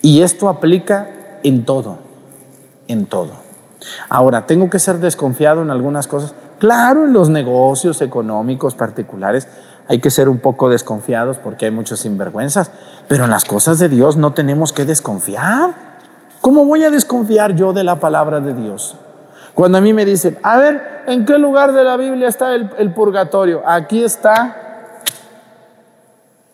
Y 0.00 0.22
esto 0.22 0.48
aplica 0.48 1.10
en 1.42 1.64
todo, 1.64 1.98
en 2.88 3.06
todo. 3.06 3.32
Ahora, 4.08 4.46
¿tengo 4.46 4.70
que 4.70 4.78
ser 4.78 4.98
desconfiado 4.98 5.62
en 5.62 5.70
algunas 5.70 6.06
cosas? 6.06 6.34
Claro, 6.58 7.04
en 7.04 7.12
los 7.12 7.28
negocios 7.28 8.00
económicos 8.00 8.74
particulares 8.74 9.46
hay 9.88 10.00
que 10.00 10.10
ser 10.10 10.28
un 10.28 10.38
poco 10.38 10.68
desconfiados 10.68 11.38
porque 11.38 11.66
hay 11.66 11.70
muchas 11.70 12.00
sinvergüenzas, 12.00 12.70
pero 13.08 13.24
en 13.24 13.30
las 13.30 13.44
cosas 13.44 13.78
de 13.78 13.88
Dios 13.88 14.16
no 14.16 14.32
tenemos 14.32 14.72
que 14.72 14.84
desconfiar. 14.84 15.74
¿Cómo 16.40 16.64
voy 16.64 16.84
a 16.84 16.90
desconfiar 16.90 17.54
yo 17.54 17.72
de 17.72 17.84
la 17.84 17.96
palabra 17.96 18.40
de 18.40 18.54
Dios? 18.54 18.96
Cuando 19.54 19.78
a 19.78 19.80
mí 19.80 19.92
me 19.92 20.04
dicen, 20.04 20.38
a 20.42 20.58
ver, 20.58 21.02
¿en 21.06 21.24
qué 21.24 21.38
lugar 21.38 21.72
de 21.72 21.84
la 21.84 21.96
Biblia 21.96 22.28
está 22.28 22.54
el, 22.54 22.70
el 22.78 22.92
purgatorio? 22.92 23.62
Aquí 23.66 24.02
está. 24.02 24.65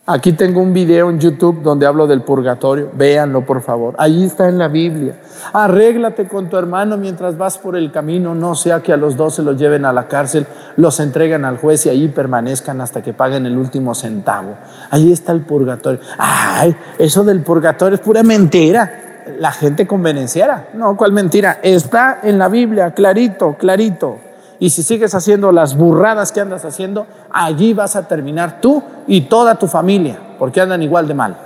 Aquí 0.04 0.32
tengo 0.32 0.60
un 0.60 0.72
video 0.72 1.10
en 1.10 1.20
YouTube 1.20 1.62
donde 1.62 1.86
hablo 1.86 2.08
del 2.08 2.22
purgatorio. 2.22 2.90
Véanlo, 2.92 3.46
por 3.46 3.62
favor. 3.62 3.94
Allí 3.98 4.24
está 4.24 4.48
en 4.48 4.58
la 4.58 4.66
Biblia. 4.66 5.14
Arréglate 5.52 6.26
con 6.26 6.50
tu 6.50 6.56
hermano 6.56 6.96
mientras 6.96 7.38
vas 7.38 7.56
por 7.56 7.76
el 7.76 7.92
camino. 7.92 8.34
No 8.34 8.56
sea 8.56 8.80
que 8.80 8.92
a 8.92 8.96
los 8.96 9.16
dos 9.16 9.36
se 9.36 9.44
los 9.44 9.56
lleven 9.56 9.84
a 9.84 9.92
la 9.92 10.08
cárcel, 10.08 10.44
los 10.76 10.98
entreguen 10.98 11.44
al 11.44 11.56
juez 11.56 11.86
y 11.86 11.90
allí 11.90 12.08
permanezcan 12.08 12.80
hasta 12.80 13.00
que 13.00 13.12
paguen 13.12 13.46
el 13.46 13.56
último 13.56 13.94
centavo. 13.94 14.56
Allí 14.90 15.12
está 15.12 15.30
el 15.30 15.42
purgatorio. 15.42 16.00
Ay, 16.18 16.74
eso 16.98 17.22
del 17.22 17.42
purgatorio 17.42 17.94
es 17.94 18.00
pura 18.00 18.24
mentira. 18.24 19.22
La 19.38 19.52
gente 19.52 19.86
convenenciera. 19.86 20.70
No, 20.74 20.96
¿cuál 20.96 21.12
mentira? 21.12 21.60
Está 21.62 22.18
en 22.24 22.38
la 22.38 22.48
Biblia, 22.48 22.90
clarito, 22.90 23.54
clarito. 23.54 24.31
Y 24.62 24.70
si 24.70 24.84
sigues 24.84 25.12
haciendo 25.16 25.50
las 25.50 25.76
burradas 25.76 26.30
que 26.30 26.40
andas 26.40 26.64
haciendo, 26.64 27.08
allí 27.32 27.74
vas 27.74 27.96
a 27.96 28.06
terminar 28.06 28.60
tú 28.60 28.80
y 29.08 29.22
toda 29.22 29.56
tu 29.56 29.66
familia, 29.66 30.20
porque 30.38 30.60
andan 30.60 30.84
igual 30.84 31.08
de 31.08 31.14
mal. 31.14 31.36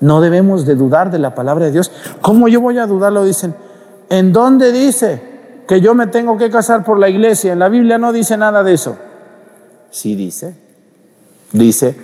No 0.00 0.20
debemos 0.20 0.66
de 0.66 0.74
dudar 0.74 1.10
de 1.10 1.18
la 1.18 1.34
palabra 1.34 1.64
de 1.64 1.72
Dios. 1.72 1.90
¿Cómo 2.20 2.48
yo 2.48 2.60
voy 2.60 2.76
a 2.76 2.86
dudar? 2.86 3.14
Lo 3.14 3.24
dicen. 3.24 3.54
¿En 4.10 4.30
dónde 4.30 4.72
dice 4.72 5.22
que 5.66 5.80
yo 5.80 5.94
me 5.94 6.06
tengo 6.06 6.36
que 6.36 6.50
casar 6.50 6.84
por 6.84 6.98
la 6.98 7.08
iglesia? 7.08 7.54
En 7.54 7.60
la 7.60 7.70
Biblia 7.70 7.96
no 7.96 8.12
dice 8.12 8.36
nada 8.36 8.62
de 8.62 8.74
eso. 8.74 8.98
Sí 9.90 10.14
dice. 10.14 10.54
Dice 11.50 11.96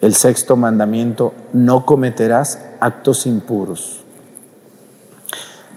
el 0.00 0.14
sexto 0.14 0.56
mandamiento, 0.56 1.34
no 1.52 1.84
cometerás 1.84 2.58
actos 2.80 3.26
impuros. 3.26 4.02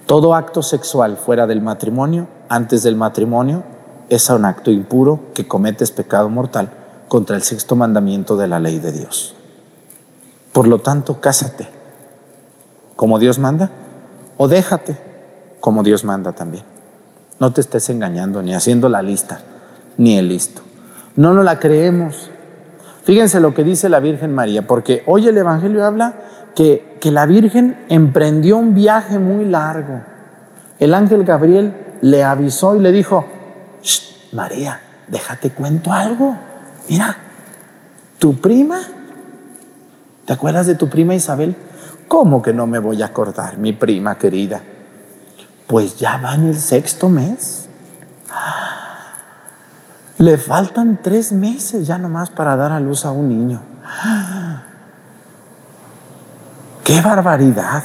Todo 0.05 0.33
acto 0.33 0.63
sexual 0.63 1.17
fuera 1.17 1.45
del 1.45 1.61
matrimonio, 1.61 2.29
antes 2.49 2.83
del 2.83 2.95
matrimonio, 2.95 3.63
es 4.09 4.29
un 4.29 4.45
acto 4.45 4.71
impuro 4.71 5.19
que 5.33 5.47
cometes 5.47 5.91
pecado 5.91 6.29
mortal 6.29 6.69
contra 7.07 7.35
el 7.35 7.41
sexto 7.41 7.75
mandamiento 7.75 8.37
de 8.37 8.47
la 8.47 8.59
ley 8.59 8.79
de 8.79 8.91
Dios. 8.91 9.35
Por 10.51 10.67
lo 10.67 10.79
tanto, 10.79 11.19
cásate 11.19 11.67
como 12.95 13.19
Dios 13.19 13.39
manda 13.39 13.69
o 14.37 14.47
déjate 14.47 14.97
como 15.59 15.83
Dios 15.83 16.03
manda 16.03 16.31
también. 16.33 16.63
No 17.39 17.51
te 17.51 17.61
estés 17.61 17.89
engañando 17.89 18.41
ni 18.41 18.53
haciendo 18.53 18.87
la 18.87 19.01
lista, 19.01 19.39
ni 19.97 20.17
el 20.17 20.29
listo. 20.29 20.61
No 21.15 21.33
nos 21.33 21.43
la 21.43 21.59
creemos. 21.59 22.29
Fíjense 23.03 23.39
lo 23.39 23.53
que 23.53 23.63
dice 23.63 23.89
la 23.89 23.99
Virgen 23.99 24.33
María, 24.33 24.65
porque 24.65 25.03
hoy 25.05 25.27
el 25.27 25.37
Evangelio 25.37 25.85
habla 25.85 26.13
que, 26.55 26.97
que 27.01 27.11
la 27.11 27.25
Virgen 27.25 27.77
emprendió 27.89 28.57
un 28.57 28.73
viaje 28.73 29.19
muy 29.19 29.45
largo. 29.45 30.01
El 30.79 30.93
ángel 30.93 31.23
Gabriel 31.23 31.73
le 32.01 32.23
avisó 32.23 32.75
y 32.75 32.79
le 32.79 32.91
dijo, 32.91 33.25
María, 34.31 34.81
déjate 35.07 35.51
cuento 35.51 35.91
algo. 35.91 36.37
Mira, 36.89 37.15
tu 38.19 38.39
prima, 38.39 38.79
¿te 40.25 40.33
acuerdas 40.33 40.67
de 40.67 40.75
tu 40.75 40.89
prima 40.89 41.15
Isabel? 41.15 41.55
¿Cómo 42.07 42.41
que 42.41 42.53
no 42.53 42.67
me 42.67 42.79
voy 42.79 43.01
a 43.01 43.07
acordar, 43.07 43.57
mi 43.57 43.73
prima 43.73 44.17
querida? 44.17 44.61
Pues 45.67 45.97
ya 45.97 46.17
va 46.17 46.35
en 46.35 46.49
el 46.49 46.59
sexto 46.59 47.09
mes. 47.09 47.67
Le 50.17 50.37
faltan 50.37 50.99
tres 51.01 51.31
meses 51.31 51.87
ya 51.87 51.97
nomás 51.97 52.29
para 52.29 52.55
dar 52.55 52.71
a 52.71 52.79
luz 52.79 53.05
a 53.05 53.11
un 53.11 53.29
niño. 53.29 53.61
¡Qué 56.83 57.01
barbaridad! 57.01 57.83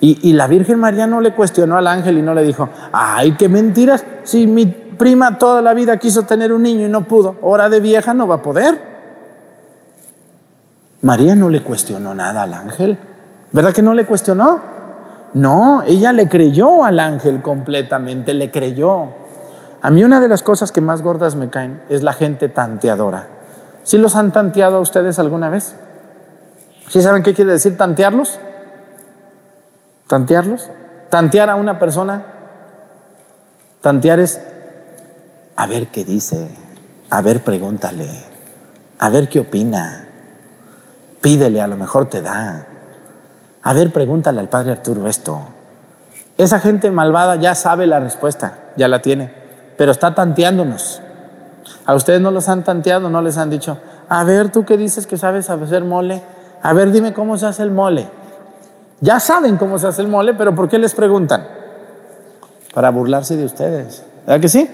Y, 0.00 0.32
la 0.32 0.46
Virgen 0.46 0.78
María 0.78 1.08
no 1.08 1.20
le 1.20 1.34
cuestionó 1.34 1.76
al 1.76 1.88
ángel 1.88 2.18
y 2.18 2.22
no 2.22 2.32
le 2.32 2.44
dijo, 2.44 2.68
ay, 2.92 3.32
qué 3.32 3.48
mentiras, 3.48 4.04
si 4.22 4.46
mi 4.46 4.66
prima 4.66 5.38
toda 5.38 5.60
la 5.60 5.74
vida 5.74 5.96
quiso 5.96 6.22
tener 6.22 6.52
un 6.52 6.62
niño 6.62 6.86
y 6.86 6.90
no 6.90 7.02
pudo, 7.04 7.36
hora 7.42 7.68
de 7.68 7.80
vieja 7.80 8.14
no 8.14 8.28
va 8.28 8.36
a 8.36 8.42
poder. 8.42 8.80
María 11.02 11.34
no 11.34 11.48
le 11.48 11.62
cuestionó 11.62 12.14
nada 12.14 12.42
al 12.42 12.54
ángel, 12.54 12.96
¿verdad 13.50 13.72
que 13.72 13.82
no 13.82 13.92
le 13.92 14.06
cuestionó? 14.06 14.60
No, 15.34 15.82
ella 15.84 16.12
le 16.12 16.28
creyó 16.28 16.84
al 16.84 17.00
ángel 17.00 17.42
completamente, 17.42 18.34
le 18.34 18.52
creyó. 18.52 19.08
A 19.82 19.90
mí 19.90 20.04
una 20.04 20.20
de 20.20 20.28
las 20.28 20.44
cosas 20.44 20.70
que 20.70 20.80
más 20.80 21.02
gordas 21.02 21.34
me 21.34 21.50
caen 21.50 21.82
es 21.88 22.04
la 22.04 22.12
gente 22.12 22.48
tanteadora. 22.48 23.26
¿Sí 23.82 23.98
los 23.98 24.14
han 24.14 24.30
tanteado 24.32 24.76
a 24.76 24.80
ustedes 24.80 25.18
alguna 25.18 25.50
vez? 25.50 25.74
¿Sí 26.88 27.02
saben 27.02 27.22
qué 27.22 27.34
quiere 27.34 27.52
decir 27.52 27.76
tantearlos? 27.76 28.38
¿Tantearlos? 30.08 30.68
Tantear 31.10 31.50
a 31.50 31.54
una 31.54 31.78
persona. 31.78 32.24
Tantear 33.80 34.18
es 34.18 34.40
a 35.54 35.66
ver 35.66 35.88
qué 35.88 36.04
dice, 36.04 36.48
a 37.10 37.20
ver 37.22 37.42
pregúntale, 37.42 38.08
a 38.98 39.08
ver 39.10 39.28
qué 39.28 39.40
opina, 39.40 40.08
pídele, 41.20 41.60
a 41.60 41.66
lo 41.66 41.76
mejor 41.76 42.08
te 42.08 42.22
da. 42.22 42.66
A 43.62 43.72
ver, 43.72 43.92
pregúntale 43.92 44.40
al 44.40 44.48
padre 44.48 44.72
Arturo 44.72 45.06
esto. 45.08 45.40
Esa 46.36 46.60
gente 46.60 46.90
malvada 46.90 47.36
ya 47.36 47.54
sabe 47.54 47.86
la 47.86 48.00
respuesta, 48.00 48.58
ya 48.76 48.88
la 48.88 49.02
tiene, 49.02 49.32
pero 49.76 49.92
está 49.92 50.14
tanteándonos. 50.14 51.02
A 51.84 51.94
ustedes 51.94 52.20
no 52.20 52.30
los 52.30 52.48
han 52.48 52.64
tanteado, 52.64 53.10
no 53.10 53.20
les 53.20 53.36
han 53.36 53.50
dicho, 53.50 53.78
a 54.08 54.24
ver, 54.24 54.50
tú 54.50 54.64
que 54.64 54.76
dices 54.76 55.06
que 55.06 55.16
sabes 55.16 55.50
hacer 55.50 55.84
mole, 55.84 56.22
a 56.62 56.72
ver, 56.72 56.92
dime 56.92 57.12
cómo 57.12 57.36
se 57.36 57.46
hace 57.46 57.62
el 57.62 57.72
mole. 57.72 58.08
Ya 59.00 59.20
saben 59.20 59.56
cómo 59.56 59.78
se 59.78 59.86
hace 59.86 60.02
el 60.02 60.08
mole, 60.08 60.34
pero 60.34 60.54
¿por 60.54 60.68
qué 60.68 60.78
les 60.78 60.94
preguntan? 60.94 61.46
Para 62.74 62.90
burlarse 62.90 63.36
de 63.36 63.44
ustedes. 63.44 64.02
¿Verdad 64.26 64.40
que 64.40 64.48
sí? 64.48 64.68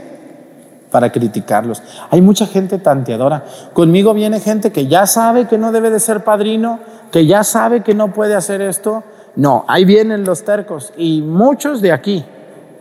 Para 0.90 1.12
criticarlos. 1.12 1.82
Hay 2.10 2.22
mucha 2.22 2.46
gente 2.46 2.78
tanteadora. 2.78 3.44
Conmigo 3.72 4.14
viene 4.14 4.40
gente 4.40 4.72
que 4.72 4.86
ya 4.86 5.06
sabe 5.06 5.46
que 5.46 5.58
no 5.58 5.72
debe 5.72 5.90
de 5.90 6.00
ser 6.00 6.24
padrino, 6.24 6.78
que 7.12 7.26
ya 7.26 7.44
sabe 7.44 7.82
que 7.82 7.94
no 7.94 8.12
puede 8.12 8.34
hacer 8.34 8.62
esto. 8.62 9.04
No, 9.36 9.64
ahí 9.68 9.84
vienen 9.84 10.24
los 10.24 10.44
tercos 10.44 10.92
y 10.96 11.20
muchos 11.20 11.82
de 11.82 11.92
aquí, 11.92 12.24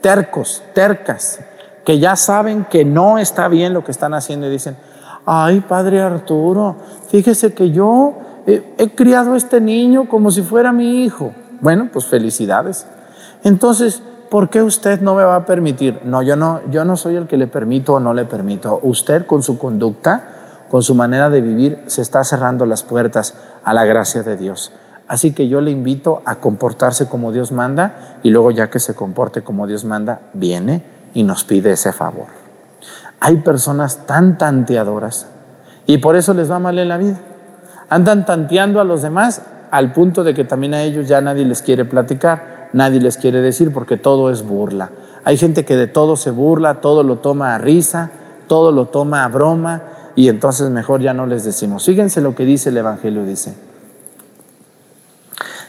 tercos, 0.01 0.63
tercas, 0.73 1.39
que 1.83 1.99
ya 1.99 2.15
saben 2.15 2.65
que 2.65 2.85
no 2.85 3.17
está 3.17 3.47
bien 3.47 3.73
lo 3.73 3.83
que 3.83 3.91
están 3.91 4.13
haciendo 4.13 4.47
y 4.47 4.51
dicen, 4.51 4.77
ay, 5.25 5.61
padre 5.61 6.01
Arturo, 6.01 6.75
fíjese 7.09 7.53
que 7.53 7.71
yo 7.71 8.13
he, 8.45 8.89
criado 8.95 9.33
a 9.33 9.37
este 9.37 9.61
niño 9.61 10.07
como 10.09 10.31
si 10.31 10.41
fuera 10.41 10.71
mi 10.71 11.03
hijo. 11.03 11.31
Bueno, 11.61 11.89
pues 11.91 12.05
felicidades. 12.05 12.85
Entonces, 13.43 14.01
¿por 14.29 14.49
qué 14.49 14.61
usted 14.61 15.01
no 15.01 15.15
me 15.15 15.23
va 15.23 15.35
a 15.35 15.45
permitir? 15.45 16.01
No, 16.03 16.21
yo 16.21 16.35
no, 16.35 16.61
yo 16.69 16.85
no 16.85 16.97
soy 16.97 17.15
el 17.15 17.27
que 17.27 17.37
le 17.37 17.47
permito 17.47 17.93
o 17.93 17.99
no 17.99 18.13
le 18.13 18.25
permito. 18.25 18.79
Usted 18.83 19.25
con 19.25 19.43
su 19.43 19.57
conducta, 19.57 20.65
con 20.69 20.83
su 20.83 20.95
manera 20.95 21.29
de 21.29 21.41
vivir, 21.41 21.79
se 21.87 22.01
está 22.01 22.23
cerrando 22.23 22.65
las 22.65 22.83
puertas 22.83 23.35
a 23.63 23.73
la 23.73 23.85
gracia 23.85 24.23
de 24.23 24.37
Dios. 24.37 24.71
Así 25.07 25.33
que 25.33 25.47
yo 25.47 25.61
le 25.61 25.71
invito 25.71 26.21
a 26.25 26.35
comportarse 26.35 27.07
como 27.07 27.31
Dios 27.31 27.51
manda 27.51 28.17
y 28.23 28.29
luego 28.29 28.51
ya 28.51 28.69
que 28.69 28.79
se 28.79 28.95
comporte 28.95 29.41
como 29.41 29.67
Dios 29.67 29.85
manda, 29.85 30.21
viene 30.33 30.83
y 31.13 31.23
nos 31.23 31.43
pide 31.43 31.73
ese 31.73 31.91
favor. 31.91 32.27
Hay 33.19 33.37
personas 33.37 34.05
tan 34.05 34.37
tanteadoras 34.37 35.27
y 35.85 35.99
por 35.99 36.15
eso 36.15 36.33
les 36.33 36.49
va 36.49 36.59
mal 36.59 36.79
en 36.79 36.89
la 36.89 36.97
vida. 36.97 37.19
Andan 37.89 38.25
tanteando 38.25 38.79
a 38.79 38.83
los 38.83 39.01
demás 39.01 39.41
al 39.71 39.91
punto 39.91 40.23
de 40.23 40.33
que 40.33 40.43
también 40.43 40.73
a 40.73 40.83
ellos 40.83 41.07
ya 41.07 41.19
nadie 41.21 41.45
les 41.45 41.61
quiere 41.61 41.85
platicar, 41.85 42.69
nadie 42.73 42.99
les 42.99 43.17
quiere 43.17 43.41
decir 43.41 43.73
porque 43.73 43.97
todo 43.97 44.29
es 44.29 44.43
burla. 44.43 44.91
Hay 45.23 45.37
gente 45.37 45.65
que 45.65 45.75
de 45.75 45.87
todo 45.87 46.15
se 46.15 46.31
burla, 46.31 46.75
todo 46.75 47.03
lo 47.03 47.17
toma 47.17 47.55
a 47.55 47.57
risa, 47.57 48.11
todo 48.47 48.71
lo 48.71 48.87
toma 48.87 49.23
a 49.23 49.29
broma 49.29 49.81
y 50.15 50.29
entonces 50.29 50.69
mejor 50.69 51.01
ya 51.01 51.13
no 51.13 51.25
les 51.25 51.43
decimos. 51.43 51.85
Fíjense 51.85 52.21
lo 52.21 52.35
que 52.35 52.45
dice 52.45 52.69
el 52.69 52.77
Evangelio, 52.77 53.23
dice. 53.25 53.55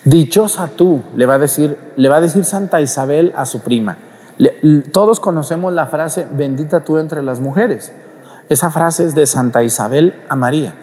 Dichosa 0.04 0.68
tú, 0.68 1.02
le 1.16 1.24
va 1.24 1.34
a 1.34 1.38
decir, 1.38 1.78
le 1.96 2.08
va 2.10 2.16
a 2.16 2.20
decir 2.20 2.44
Santa 2.44 2.80
Isabel 2.80 3.32
a 3.36 3.46
su 3.46 3.60
prima. 3.60 3.96
todos 4.92 5.18
conocemos 5.18 5.72
la 5.72 5.86
frase 5.86 6.26
bendita 6.30 6.84
tú 6.84 6.98
entre 6.98 7.22
las 7.22 7.40
mujeres. 7.40 7.92
Esa 8.50 8.70
frase 8.70 9.06
es 9.06 9.14
de 9.14 9.26
Santa 9.26 9.62
Isabel 9.62 10.14
a 10.28 10.36
María. 10.36 10.74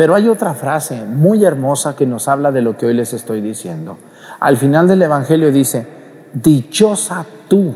Pero 0.00 0.14
hay 0.14 0.30
otra 0.30 0.54
frase 0.54 1.04
muy 1.04 1.44
hermosa 1.44 1.94
que 1.94 2.06
nos 2.06 2.26
habla 2.26 2.50
de 2.52 2.62
lo 2.62 2.74
que 2.74 2.86
hoy 2.86 2.94
les 2.94 3.12
estoy 3.12 3.42
diciendo. 3.42 3.98
Al 4.40 4.56
final 4.56 4.88
del 4.88 5.02
Evangelio 5.02 5.52
dice, 5.52 5.86
dichosa 6.32 7.26
tú 7.48 7.74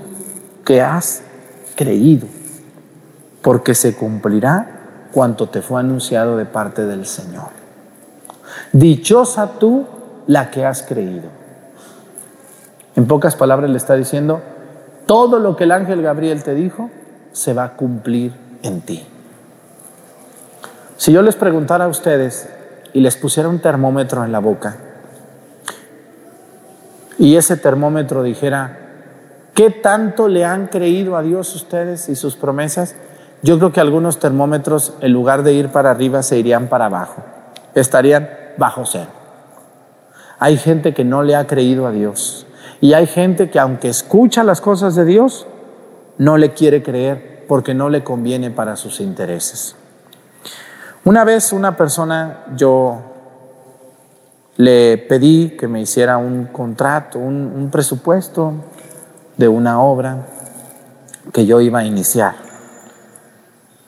que 0.65 0.81
has 0.81 1.23
creído, 1.77 2.27
porque 3.43 3.75
se 3.75 3.95
cumplirá 3.95 5.09
cuanto 5.13 5.51
te 5.51 5.61
fue 5.61 5.81
anunciado 5.81 6.39
de 6.39 6.47
parte 6.47 6.87
del 6.87 7.05
Señor. 7.05 7.51
Dichosa 8.73 9.59
tú 9.59 9.85
la 10.27 10.51
que 10.51 10.65
has 10.65 10.83
creído. 10.83 11.29
En 12.97 13.07
pocas 13.07 13.37
palabras 13.37 13.69
le 13.69 13.77
está 13.77 13.97
diciendo, 13.97 14.41
todo 15.05 15.41
lo 15.41 15.57
que 15.57 15.65
el 15.65 15.73
ángel 15.73 16.01
Gabriel 16.01 16.43
te 16.43 16.55
dijo 16.55 16.89
se 17.33 17.53
va 17.53 17.65
a 17.65 17.77
cumplir 17.77 18.33
en 18.63 18.81
ti. 18.81 19.07
Si 20.97 21.13
yo 21.13 21.23
les 21.23 21.37
preguntara 21.37 21.85
a 21.85 21.89
ustedes 21.89 22.49
y 22.93 23.01
les 23.01 23.17
pusiera 23.17 23.49
un 23.49 23.59
termómetro 23.59 24.25
en 24.25 24.33
la 24.33 24.39
boca 24.39 24.77
y 27.19 27.37
ese 27.37 27.57
termómetro 27.57 28.23
dijera, 28.23 28.79
¿qué 29.55 29.71
tanto 29.71 30.29
le 30.29 30.45
han 30.45 30.67
creído 30.67 31.17
a 31.17 31.23
Dios 31.23 31.55
ustedes 31.55 32.09
y 32.09 32.17
sus 32.17 32.37
promesas? 32.37 32.95
yo 33.45 33.59
creo 33.59 33.73
que 33.73 33.81
algunos 33.81 34.21
termómetros, 34.21 34.95
en 35.03 35.13
lugar 35.13 35.43
de 35.43 35.53
ir 35.53 35.69
para 35.69 35.91
arriba, 35.91 36.23
se 36.23 36.39
irían 36.39 36.69
para 36.69 36.87
abajo. 36.87 37.23
Estarían 37.75 38.31
bajo 38.57 38.87
cero. 38.87 39.11
Hay 40.39 40.57
gente 40.57 40.95
que 40.95 41.05
no 41.05 41.23
le 41.23 41.37
ha 41.37 41.47
creído 41.47 41.87
a 41.87 41.91
Dios. 41.91 42.47
Y 42.81 42.95
hay 42.95 43.07
gente 43.07 43.51
que 43.51 43.59
aunque 43.59 43.91
escucha 43.91 44.45
las 44.45 44.63
cosas 44.63 44.95
de 44.95 45.05
Dios, 45.05 45.47
no 46.17 46.39
le 46.39 46.55
quiere 46.55 46.83
creer 46.83 47.45
porque 47.47 47.75
no 47.75 47.91
le 47.91 48.03
conviene 48.03 48.51
para 48.51 48.77
sus 48.77 48.99
intereses. 48.99 49.77
Una 51.07 51.23
vez 51.23 51.53
una 51.53 51.77
persona, 51.77 52.45
yo 52.57 52.97
le 54.57 54.97
pedí 54.97 55.51
que 55.51 55.69
me 55.69 55.83
hiciera 55.83 56.17
un 56.17 56.47
contrato, 56.47 57.19
un, 57.19 57.69
presupuesto 57.71 58.55
de 59.37 59.47
una 59.47 59.83
obra 59.83 60.27
que 61.31 61.45
yo 61.45 61.61
iba 61.61 61.81
a 61.81 61.85
iniciar. 61.85 62.37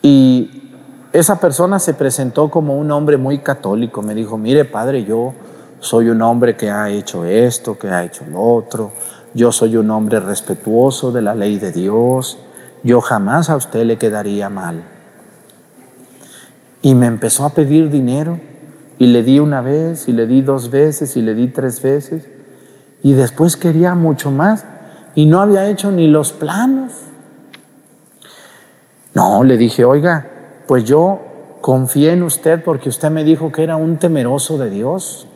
Y 0.02 0.74
esa 1.14 1.40
persona 1.40 1.78
se 1.78 1.94
presentó 1.94 2.50
como 2.50 2.76
un 2.76 2.90
hombre 2.90 3.16
muy 3.16 3.38
católico. 3.38 4.02
Me 4.02 4.14
dijo, 4.14 4.36
mire 4.36 4.66
padre, 4.66 5.04
yo 5.04 5.32
soy 5.80 6.10
un 6.10 6.20
hombre 6.20 6.54
que 6.54 6.70
ha 6.70 6.90
hecho 6.90 7.24
esto, 7.24 7.78
que 7.78 7.88
ha 7.88 8.04
hecho 8.04 8.26
lo 8.30 8.42
otro. 8.42 8.92
Yo 9.32 9.52
soy 9.52 9.78
un 9.78 9.90
hombre 9.90 10.20
respetuoso 10.20 11.12
de 11.12 11.22
la 11.22 11.34
ley 11.34 11.58
de 11.58 11.72
Dios. 11.72 12.36
Yo 12.82 13.00
jamás 13.00 13.48
a 13.48 13.56
usted 13.56 13.86
le 13.86 13.96
quedaría 13.96 14.50
mal. 14.50 14.95
Y 16.82 16.94
me 16.94 17.06
empezó 17.06 17.44
a 17.44 17.50
pedir 17.50 17.90
dinero. 17.90 18.38
Y 18.98 19.06
le 19.08 19.22
di 19.22 19.38
una 19.38 19.60
vez, 19.60 20.08
y 20.08 20.12
le 20.12 20.26
di 20.26 20.42
dos 20.42 20.70
veces, 20.70 21.16
y 21.16 21.22
le 21.22 21.34
di 21.34 21.48
tres 21.48 21.82
veces. 21.82 22.28
Y 23.02 23.12
después 23.12 23.56
quería 23.56 23.94
mucho 23.94 24.30
más. 24.30 24.64
Y 25.14 25.26
no 25.26 25.40
había 25.40 25.68
hecho 25.68 25.90
ni 25.90 26.08
los 26.08 26.32
planos. 26.32 26.92
No, 29.14 29.44
le 29.44 29.56
dije, 29.56 29.84
oiga, 29.84 30.26
pues 30.66 30.84
yo 30.84 31.20
confié 31.62 32.12
en 32.12 32.22
usted 32.22 32.62
porque 32.62 32.88
usted 32.88 33.10
me 33.10 33.24
dijo 33.24 33.50
que 33.50 33.62
era 33.62 33.76
un 33.76 33.96
temeroso 33.96 34.58
de 34.58 34.70
Dios, 34.70 35.26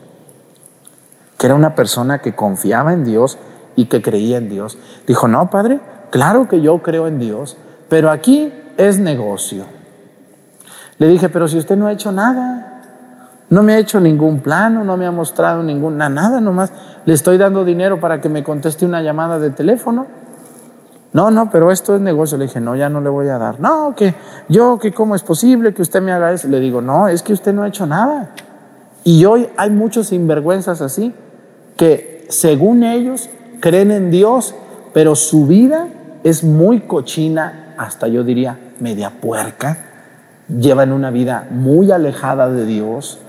que 1.37 1.47
era 1.47 1.55
una 1.55 1.73
persona 1.73 2.19
que 2.19 2.35
confiaba 2.35 2.93
en 2.93 3.03
Dios 3.03 3.37
y 3.75 3.85
que 3.85 4.01
creía 4.01 4.37
en 4.37 4.49
Dios. 4.49 4.77
Dijo, 5.07 5.27
no, 5.27 5.49
padre, 5.49 5.79
claro 6.09 6.47
que 6.47 6.61
yo 6.61 6.83
creo 6.83 7.07
en 7.07 7.19
Dios, 7.19 7.57
pero 7.89 8.11
aquí 8.11 8.53
es 8.77 8.99
negocio. 8.99 9.65
Le 11.01 11.07
dije, 11.07 11.29
pero 11.29 11.47
si 11.47 11.57
usted 11.57 11.75
no 11.77 11.87
ha 11.87 11.93
hecho 11.93 12.11
nada, 12.11 12.79
no 13.49 13.63
me 13.63 13.73
ha 13.73 13.79
hecho 13.79 13.99
ningún 13.99 14.39
plano, 14.39 14.83
no 14.83 14.97
me 14.97 15.07
ha 15.07 15.11
mostrado 15.11 15.63
ninguna 15.63 16.09
nada, 16.09 16.39
nomás 16.39 16.71
le 17.05 17.15
estoy 17.15 17.39
dando 17.39 17.65
dinero 17.65 17.99
para 17.99 18.21
que 18.21 18.29
me 18.29 18.43
conteste 18.43 18.85
una 18.85 19.01
llamada 19.01 19.39
de 19.39 19.49
teléfono. 19.49 20.05
No, 21.11 21.31
no, 21.31 21.49
pero 21.49 21.71
esto 21.71 21.95
es 21.95 22.01
negocio. 22.01 22.37
Le 22.37 22.45
dije, 22.45 22.61
no, 22.61 22.75
ya 22.75 22.87
no 22.87 23.01
le 23.01 23.09
voy 23.09 23.29
a 23.29 23.39
dar. 23.39 23.59
No, 23.59 23.95
que 23.95 24.13
yo, 24.47 24.77
que 24.77 24.93
cómo 24.93 25.15
es 25.15 25.23
posible 25.23 25.73
que 25.73 25.81
usted 25.81 26.03
me 26.03 26.11
haga 26.11 26.33
eso. 26.33 26.47
Le 26.47 26.59
digo, 26.59 26.81
no, 26.81 27.07
es 27.07 27.23
que 27.23 27.33
usted 27.33 27.51
no 27.51 27.63
ha 27.63 27.67
hecho 27.67 27.87
nada. 27.87 28.29
Y 29.03 29.25
hoy 29.25 29.49
hay 29.57 29.71
muchos 29.71 30.09
sinvergüenzas 30.09 30.83
así, 30.83 31.15
que 31.77 32.27
según 32.29 32.83
ellos 32.83 33.27
creen 33.59 33.89
en 33.89 34.11
Dios, 34.11 34.53
pero 34.93 35.15
su 35.15 35.47
vida 35.47 35.87
es 36.23 36.43
muy 36.43 36.81
cochina, 36.81 37.73
hasta 37.75 38.07
yo 38.07 38.23
diría 38.23 38.59
media 38.79 39.09
puerca. 39.09 39.87
Llevan 40.59 40.91
una 40.91 41.11
vida 41.11 41.47
muy 41.49 41.91
alejada 41.91 42.49
de 42.49 42.65
Dios. 42.65 43.19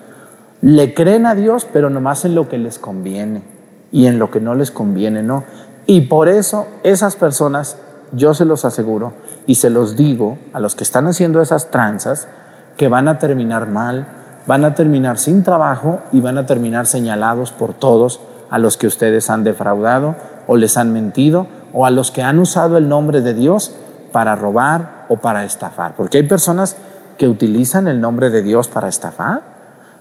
Le 0.61 0.95
creen 0.95 1.27
a 1.27 1.35
Dios, 1.35 1.67
pero 1.73 1.91
nomás 1.91 2.25
en 2.25 2.35
lo 2.35 2.49
que 2.49 2.59
les 2.59 2.79
conviene. 2.79 3.43
Y 3.91 4.07
en 4.07 4.19
lo 4.19 4.31
que 4.31 4.41
no 4.41 4.55
les 4.55 4.71
conviene, 4.71 5.23
no. 5.23 5.45
Y 5.87 6.03
por 6.03 6.29
eso 6.29 6.67
esas 6.83 7.17
personas, 7.17 7.77
yo 8.13 8.35
se 8.35 8.45
los 8.45 8.65
aseguro 8.65 9.13
y 9.47 9.57
se 9.57 9.71
los 9.71 9.97
digo 9.97 10.39
a 10.53 10.61
los 10.61 10.75
que 10.75 10.85
están 10.85 11.07
haciendo 11.07 11.41
esas 11.41 11.71
tranzas, 11.71 12.29
que 12.77 12.89
van 12.89 13.09
a 13.09 13.19
terminar 13.19 13.69
mal, 13.69 14.07
van 14.47 14.65
a 14.65 14.75
terminar 14.75 15.19
sin 15.19 15.43
trabajo 15.43 16.01
y 16.13 16.21
van 16.21 16.39
a 16.39 16.47
terminar 16.47 16.87
señalados 16.87 17.53
por 17.53 17.75
todos 17.75 18.21
a 18.51 18.59
los 18.59 18.77
que 18.77 18.87
ustedes 18.87 19.31
han 19.31 19.45
defraudado 19.45 20.15
o 20.47 20.57
les 20.57 20.77
han 20.77 20.93
mentido 20.93 21.47
o 21.73 21.87
a 21.87 21.91
los 21.91 22.11
que 22.11 22.23
han 22.23 22.39
usado 22.39 22.77
el 22.77 22.89
nombre 22.89 23.21
de 23.21 23.35
Dios 23.35 23.75
para 24.13 24.37
robar 24.37 25.07
o 25.09 25.17
para 25.17 25.45
estafar. 25.45 25.95
Porque 25.97 26.19
hay 26.19 26.25
personas 26.25 26.77
que 27.23 27.29
utilizan 27.29 27.87
el 27.87 28.01
nombre 28.01 28.31
de 28.31 28.43
Dios 28.43 28.67
para 28.67 28.89
estafar. 28.89 29.43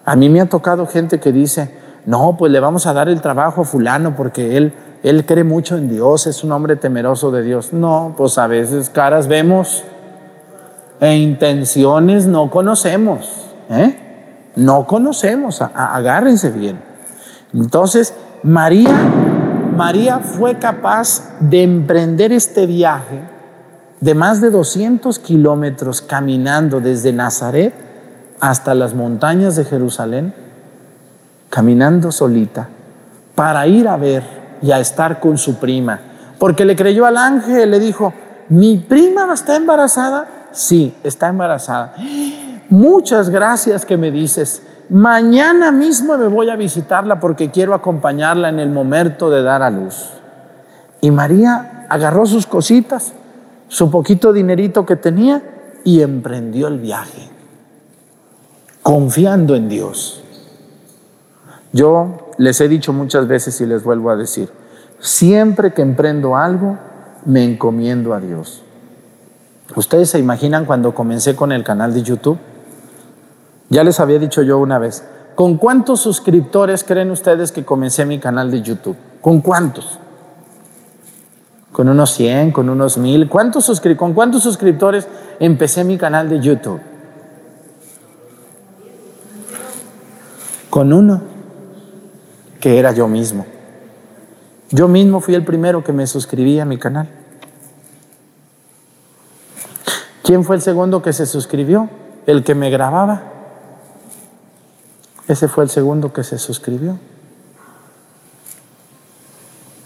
A 0.06 0.16
mí 0.16 0.28
me 0.28 0.42
ha 0.42 0.50
tocado 0.50 0.88
gente 0.88 1.20
que 1.20 1.32
dice, 1.32 1.70
no, 2.08 2.36
pues 2.36 2.52
le 2.52 2.60
vamos 2.60 2.88
a 2.88 2.94
dar 2.94 3.10
el 3.10 3.22
trabajo 3.22 3.62
a 3.62 3.64
fulano 3.64 4.16
porque 4.16 4.58
él 4.58 4.74
él 5.04 5.24
cree 5.24 5.44
mucho 5.44 5.78
en 5.78 5.88
Dios, 5.88 6.26
es 6.26 6.44
un 6.44 6.52
hombre 6.52 6.78
temeroso 6.78 7.30
de 7.30 7.44
Dios. 7.44 7.74
No, 7.74 8.16
pues 8.18 8.40
a 8.40 8.48
veces 8.48 8.90
caras 8.90 9.28
vemos 9.28 9.84
e 11.00 11.16
intenciones 11.16 12.26
no 12.26 12.50
conocemos. 12.50 13.52
¿eh? 13.70 14.50
No 14.56 14.88
conocemos, 14.88 15.62
agárrense 15.62 16.50
bien. 16.50 16.82
Entonces, 17.54 18.16
María, 18.42 18.96
María 19.78 20.18
fue 20.18 20.58
capaz 20.58 21.38
de 21.40 21.62
emprender 21.62 22.32
este 22.32 22.66
viaje 22.66 23.31
de 24.02 24.16
más 24.16 24.42
de 24.42 24.50
200 24.50 25.20
kilómetros 25.20 26.02
caminando 26.02 26.80
desde 26.80 27.14
Nazaret 27.14 27.74
hasta 28.40 28.74
las 28.74 28.96
montañas 28.96 29.56
de 29.56 29.64
Jerusalén, 29.64 30.34
caminando 31.50 32.12
solita, 32.12 32.68
para 33.36 33.68
ir 33.68 33.88
a 33.88 33.98
ver 33.98 34.24
y 34.62 34.72
a 34.72 34.80
estar 34.80 35.20
con 35.20 35.38
su 35.38 35.60
prima. 35.60 36.00
Porque 36.40 36.66
le 36.66 36.76
creyó 36.76 37.06
al 37.06 37.18
ángel, 37.18 37.70
le 37.70 37.80
dijo, 37.80 38.14
¿mi 38.50 38.78
prima 38.78 39.32
está 39.32 39.56
embarazada? 39.56 40.28
Sí, 40.52 40.96
está 41.04 41.30
embarazada. 41.30 41.94
Muchas 42.70 43.30
gracias 43.30 43.86
que 43.86 43.98
me 43.98 44.10
dices. 44.10 44.64
Mañana 44.90 45.72
mismo 45.72 46.18
me 46.18 46.28
voy 46.28 46.50
a 46.50 46.56
visitarla 46.56 47.20
porque 47.20 47.52
quiero 47.52 47.76
acompañarla 47.76 48.50
en 48.50 48.60
el 48.60 48.72
momento 48.72 49.30
de 49.30 49.44
dar 49.44 49.62
a 49.62 49.70
luz. 49.70 50.10
Y 51.02 51.12
María 51.12 51.86
agarró 51.90 52.26
sus 52.26 52.48
cositas, 52.48 53.14
su 53.72 53.90
poquito 53.90 54.34
dinerito 54.34 54.86
que 54.86 54.98
tenía 54.98 55.42
y 55.86 56.02
emprendió 56.02 56.68
el 56.68 56.78
viaje, 56.78 57.30
confiando 58.84 59.56
en 59.56 59.70
Dios. 59.70 60.22
Yo 61.72 62.34
les 62.38 62.60
he 62.60 62.68
dicho 62.68 62.92
muchas 62.92 63.30
veces 63.30 63.62
y 63.62 63.66
les 63.66 63.82
vuelvo 63.82 64.10
a 64.10 64.18
decir, 64.18 64.50
siempre 65.00 65.74
que 65.74 65.84
emprendo 65.84 66.36
algo, 66.36 66.78
me 67.24 67.46
encomiendo 67.46 68.14
a 68.14 68.20
Dios. 68.20 68.62
¿Ustedes 69.74 70.10
se 70.10 70.20
imaginan 70.20 70.66
cuando 70.66 70.94
comencé 70.94 71.34
con 71.38 71.54
el 71.54 71.64
canal 71.64 71.94
de 71.94 72.04
YouTube? 72.04 72.40
Ya 73.70 73.86
les 73.86 74.02
había 74.02 74.20
dicho 74.20 74.42
yo 74.42 74.60
una 74.60 74.80
vez, 74.80 75.06
¿con 75.36 75.56
cuántos 75.56 76.02
suscriptores 76.02 76.84
creen 76.84 77.10
ustedes 77.10 77.54
que 77.54 77.64
comencé 77.64 78.06
mi 78.06 78.20
canal 78.20 78.52
de 78.52 78.62
YouTube? 78.62 78.98
¿Con 79.22 79.40
cuántos? 79.40 80.01
¿Con 81.72 81.88
unos 81.88 82.12
100? 82.12 82.52
¿Con 82.52 82.70
unos 82.70 82.98
1000? 82.98 83.30
¿Cuántos 83.30 83.72
¿Con 83.98 84.14
cuántos 84.14 84.44
suscriptores 84.44 85.08
empecé 85.40 85.84
mi 85.84 85.98
canal 85.98 86.30
de 86.30 86.40
YouTube? 86.42 86.82
Con 90.70 90.92
uno 90.92 91.22
que 92.60 92.78
era 92.78 92.92
yo 92.92 93.08
mismo. 93.08 93.46
Yo 94.70 94.88
mismo 94.88 95.22
fui 95.22 95.36
el 95.36 95.44
primero 95.44 95.84
que 95.84 95.94
me 95.94 96.08
suscribí 96.08 96.60
a 96.60 96.66
mi 96.66 96.78
canal. 96.78 97.10
¿Quién 100.24 100.44
fue 100.44 100.56
el 100.56 100.62
segundo 100.62 101.02
que 101.02 101.14
se 101.14 101.26
suscribió? 101.26 101.90
El 102.26 102.44
que 102.44 102.56
me 102.56 102.70
grababa. 102.70 103.24
Ese 105.28 105.48
fue 105.48 105.64
el 105.64 105.70
segundo 105.70 106.14
que 106.14 106.24
se 106.24 106.38
suscribió. 106.38 107.00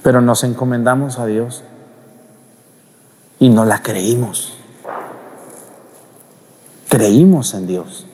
Pero 0.04 0.22
nos 0.22 0.44
encomendamos 0.44 1.18
a 1.18 1.26
Dios 1.26 1.64
y 3.46 3.50
no 3.50 3.64
la 3.64 3.84
creímos. 3.84 4.54
Creímos 6.90 7.54
en 7.54 7.68
Dios. 7.68 8.08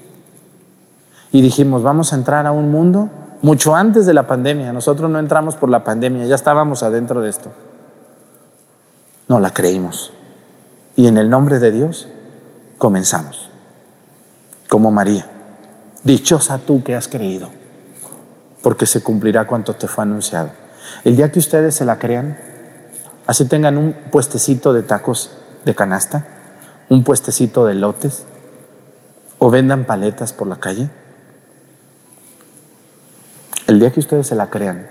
Y 1.32 1.42
dijimos, 1.42 1.84
vamos 1.84 2.12
a 2.12 2.18
entrar 2.18 2.46
a 2.46 2.52
un 2.52 2.70
mundo 2.70 3.10
mucho 3.42 3.74
antes 3.74 4.06
de 4.06 4.14
la 4.14 4.28
pandemia. 4.28 4.74
Nosotros 4.74 5.10
no 5.10 5.20
entramos 5.20 5.56
por 5.56 5.70
la 5.70 5.86
pandemia, 5.86 6.26
ya 6.26 6.36
estábamos 6.36 6.84
adentro 6.84 7.22
de 7.22 7.30
esto. 7.30 7.50
No 9.30 9.40
la 9.40 9.54
creímos. 9.54 10.12
Y 10.98 11.08
en 11.08 11.18
el 11.18 11.30
nombre 11.30 11.60
de 11.60 11.72
Dios 11.72 12.10
comenzamos. 12.78 13.50
Como 14.68 14.92
María. 14.92 15.28
Dichosa 16.04 16.58
tú 16.58 16.84
que 16.84 16.94
has 16.94 17.08
creído, 17.08 17.48
porque 18.62 18.86
se 18.86 19.02
cumplirá 19.02 19.48
cuanto 19.48 19.76
te 19.76 19.88
fue 19.88 20.04
anunciado. 20.04 20.50
El 21.06 21.16
día 21.16 21.32
que 21.32 21.40
ustedes 21.40 21.74
se 21.74 21.86
la 21.86 22.00
crean, 22.00 22.38
así 23.32 23.46
tengan 23.46 23.78
un 23.78 23.94
puestecito 23.94 24.74
de 24.74 24.84
tacos 24.84 25.32
de 25.64 25.74
canasta, 25.74 26.28
un 26.90 27.06
puestecito 27.06 27.66
de 27.66 27.76
lotes, 27.76 28.26
o 29.40 29.50
vendan 29.50 29.86
paletas 29.86 30.34
por 30.34 30.48
la 30.48 30.58
calle, 30.58 30.90
el 33.68 33.80
día 33.80 33.90
que 33.94 34.02
ustedes 34.02 34.28
se 34.28 34.36
la 34.36 34.50
crean 34.50 34.86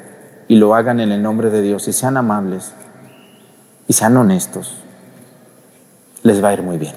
y 0.49 0.57
lo 0.57 0.75
hagan 0.75 1.01
en 1.01 1.13
el 1.13 1.23
nombre 1.23 1.51
de 1.51 1.61
Dios 1.61 1.87
y 1.87 1.93
sean 1.93 2.17
amables 2.17 2.73
y 3.87 3.93
sean 3.93 4.17
honestos, 4.17 4.75
les 6.23 6.43
va 6.43 6.49
a 6.49 6.55
ir 6.55 6.63
muy 6.63 6.79
bien. 6.79 6.95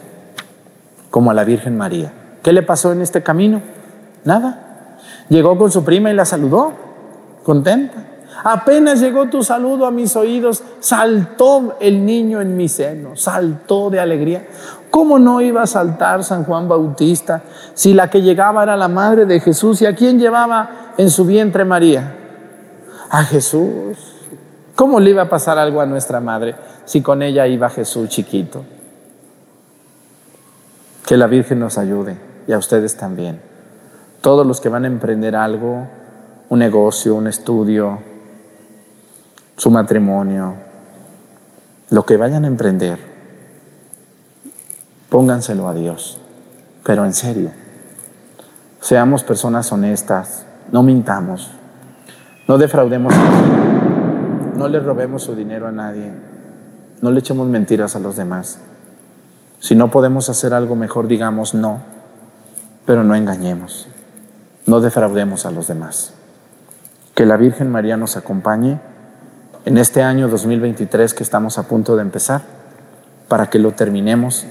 como 1.09 1.29
a 1.29 1.33
la 1.33 1.43
Virgen 1.43 1.77
María. 1.77 2.13
¿Qué 2.41 2.53
le 2.53 2.63
pasó 2.63 2.93
en 2.93 3.01
este 3.01 3.21
camino? 3.21 3.61
Nada. 4.23 4.97
Llegó 5.27 5.57
con 5.57 5.71
su 5.71 5.83
prima 5.83 6.09
y 6.09 6.15
la 6.15 6.23
saludó, 6.23 6.71
contenta. 7.43 8.02
Apenas 8.43 8.99
llegó 8.99 9.27
tu 9.27 9.43
saludo 9.43 9.85
a 9.85 9.91
mis 9.91 10.15
oídos, 10.15 10.63
saltó 10.79 11.77
el 11.79 12.05
niño 12.05 12.41
en 12.41 12.57
mi 12.57 12.67
seno, 12.67 13.15
saltó 13.15 13.89
de 13.89 13.99
alegría. 13.99 14.47
¿Cómo 14.89 15.17
no 15.17 15.41
iba 15.41 15.63
a 15.63 15.67
saltar 15.67 16.23
San 16.23 16.43
Juan 16.43 16.67
Bautista 16.67 17.41
si 17.73 17.93
la 17.93 18.09
que 18.09 18.21
llegaba 18.21 18.63
era 18.63 18.75
la 18.75 18.87
madre 18.87 19.25
de 19.25 19.39
Jesús 19.39 19.81
y 19.81 19.85
a 19.85 19.95
quién 19.95 20.19
llevaba 20.19 20.93
en 20.97 21.09
su 21.09 21.25
vientre 21.25 21.65
María? 21.65 22.15
A 23.09 23.23
Jesús. 23.23 23.97
¿Cómo 24.75 24.99
le 24.99 25.11
iba 25.11 25.23
a 25.23 25.29
pasar 25.29 25.57
algo 25.57 25.81
a 25.81 25.85
nuestra 25.85 26.19
madre 26.19 26.55
si 26.85 27.01
con 27.01 27.21
ella 27.21 27.47
iba 27.47 27.69
Jesús 27.69 28.09
chiquito? 28.09 28.63
Que 31.05 31.17
la 31.17 31.27
Virgen 31.27 31.59
nos 31.59 31.77
ayude 31.77 32.17
y 32.47 32.53
a 32.53 32.57
ustedes 32.57 32.97
también. 32.97 33.41
Todos 34.21 34.45
los 34.45 34.61
que 34.61 34.69
van 34.69 34.85
a 34.85 34.87
emprender 34.87 35.35
algo, 35.35 35.87
un 36.49 36.59
negocio, 36.59 37.15
un 37.15 37.27
estudio, 37.27 37.99
su 39.55 39.69
matrimonio, 39.69 40.55
lo 41.89 42.05
que 42.05 42.17
vayan 42.17 42.45
a 42.45 42.47
emprender, 42.47 42.97
pónganselo 45.09 45.67
a 45.67 45.73
Dios, 45.73 46.19
pero 46.83 47.05
en 47.05 47.13
serio. 47.13 47.51
Seamos 48.81 49.23
personas 49.23 49.71
honestas, 49.71 50.45
no 50.71 50.83
mintamos, 50.83 51.51
no 52.47 52.57
defraudemos, 52.57 53.13
no 54.57 54.67
le 54.67 54.79
robemos 54.79 55.23
su 55.23 55.35
dinero 55.35 55.67
a 55.67 55.71
nadie, 55.71 56.11
no 57.01 57.11
le 57.11 57.19
echemos 57.19 57.47
mentiras 57.47 57.95
a 57.95 57.99
los 57.99 58.15
demás. 58.15 58.59
Si 59.59 59.75
no 59.75 59.91
podemos 59.91 60.29
hacer 60.29 60.53
algo 60.53 60.75
mejor, 60.75 61.07
digamos 61.07 61.53
no, 61.53 61.79
pero 62.85 63.03
no 63.03 63.15
engañemos, 63.15 63.87
no 64.65 64.81
defraudemos 64.81 65.45
a 65.45 65.51
los 65.51 65.67
demás. 65.67 66.13
Que 67.15 67.25
la 67.25 67.37
Virgen 67.37 67.71
María 67.71 67.95
nos 67.95 68.17
acompañe 68.17 68.79
en 69.65 69.77
este 69.77 70.01
año 70.01 70.27
2023 70.27 71.13
que 71.13 71.23
estamos 71.23 71.57
a 71.57 71.67
punto 71.67 71.95
de 71.95 72.01
empezar, 72.01 72.41
para 73.27 73.49
que 73.49 73.59
lo 73.59 73.71
terminemos, 73.71 74.45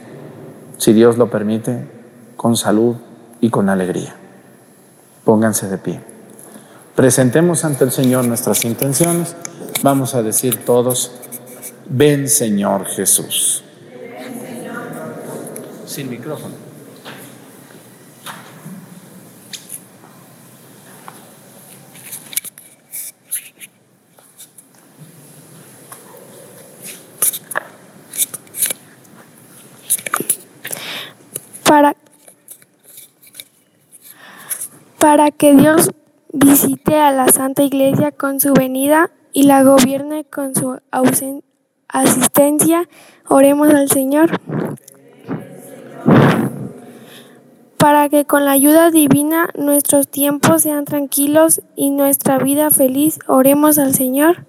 si 0.79 0.93
Dios 0.93 1.19
lo 1.19 1.31
permite, 1.31 1.87
con 2.37 2.57
salud 2.57 2.97
y 3.41 3.51
con 3.51 3.69
alegría. 3.69 4.15
Pónganse 5.25 5.69
de 5.69 5.79
pie. 5.79 6.01
Presentemos 6.97 7.65
ante 7.65 7.85
el 7.85 7.93
Señor 7.93 8.25
nuestras 8.25 8.65
intenciones. 8.65 9.37
Vamos 9.83 10.15
a 10.15 10.23
decir 10.23 10.65
todos, 10.65 11.13
ven 11.89 12.29
Señor 12.29 12.87
Jesús. 12.87 13.63
Sin 15.87 16.09
micrófono. 16.11 16.73
para, 31.73 31.97
para 35.03 35.33
que 35.33 35.53
Dios 35.57 35.91
visite 36.33 36.95
a 36.95 37.11
la 37.11 37.27
Santa 37.27 37.65
Iglesia 37.65 38.13
con 38.13 38.39
su 38.39 38.55
venida 38.55 39.11
y 39.33 39.43
la 39.43 39.65
gobierne 39.65 40.25
con 40.25 40.55
su 40.55 40.79
asistencia, 41.89 42.89
oremos 43.27 43.75
al 43.75 43.91
Señor. 43.91 44.39
Para 47.79 48.09
que 48.11 48.27
con 48.27 48.45
la 48.45 48.53
ayuda 48.53 48.93
divina 48.93 49.51
nuestros 49.59 50.07
tiempos 50.07 50.63
sean 50.63 50.85
tranquilos 50.85 51.63
y 51.75 51.91
nuestra 51.91 52.39
vida 52.39 52.71
feliz, 52.71 53.19
oremos 53.27 53.79
al 53.79 53.97
Señor. 53.97 54.47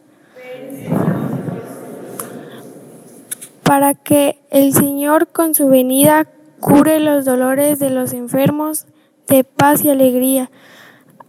Para 3.64 3.96
que 3.96 4.40
el 4.52 4.72
Señor 4.72 5.30
con 5.30 5.56
su 5.56 5.68
venida 5.68 6.28
cure 6.60 7.00
los 7.00 7.26
dolores 7.26 7.80
de 7.80 7.90
los 7.90 8.14
enfermos 8.14 8.86
de 9.34 9.44
paz 9.44 9.84
y 9.84 9.90
alegría, 9.90 10.52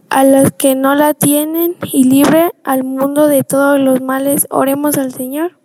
a 0.09 0.23
los 0.23 0.51
que 0.51 0.75
no 0.75 0.95
la 0.95 1.13
tienen 1.13 1.75
y 1.91 2.03
libre 2.03 2.51
al 2.63 2.83
mundo 2.83 3.27
de 3.27 3.43
todos 3.43 3.79
los 3.79 4.01
males, 4.01 4.47
oremos 4.49 4.97
al 4.97 5.11
Señor. 5.13 5.57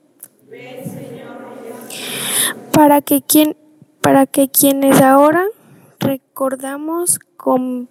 Para 2.73 3.03
que, 3.03 3.23
quien, 3.23 3.57
para 4.01 4.27
que 4.27 4.49
quienes 4.49 5.01
ahora 5.01 5.45
recordamos 5.99 7.19
con, 7.37 7.89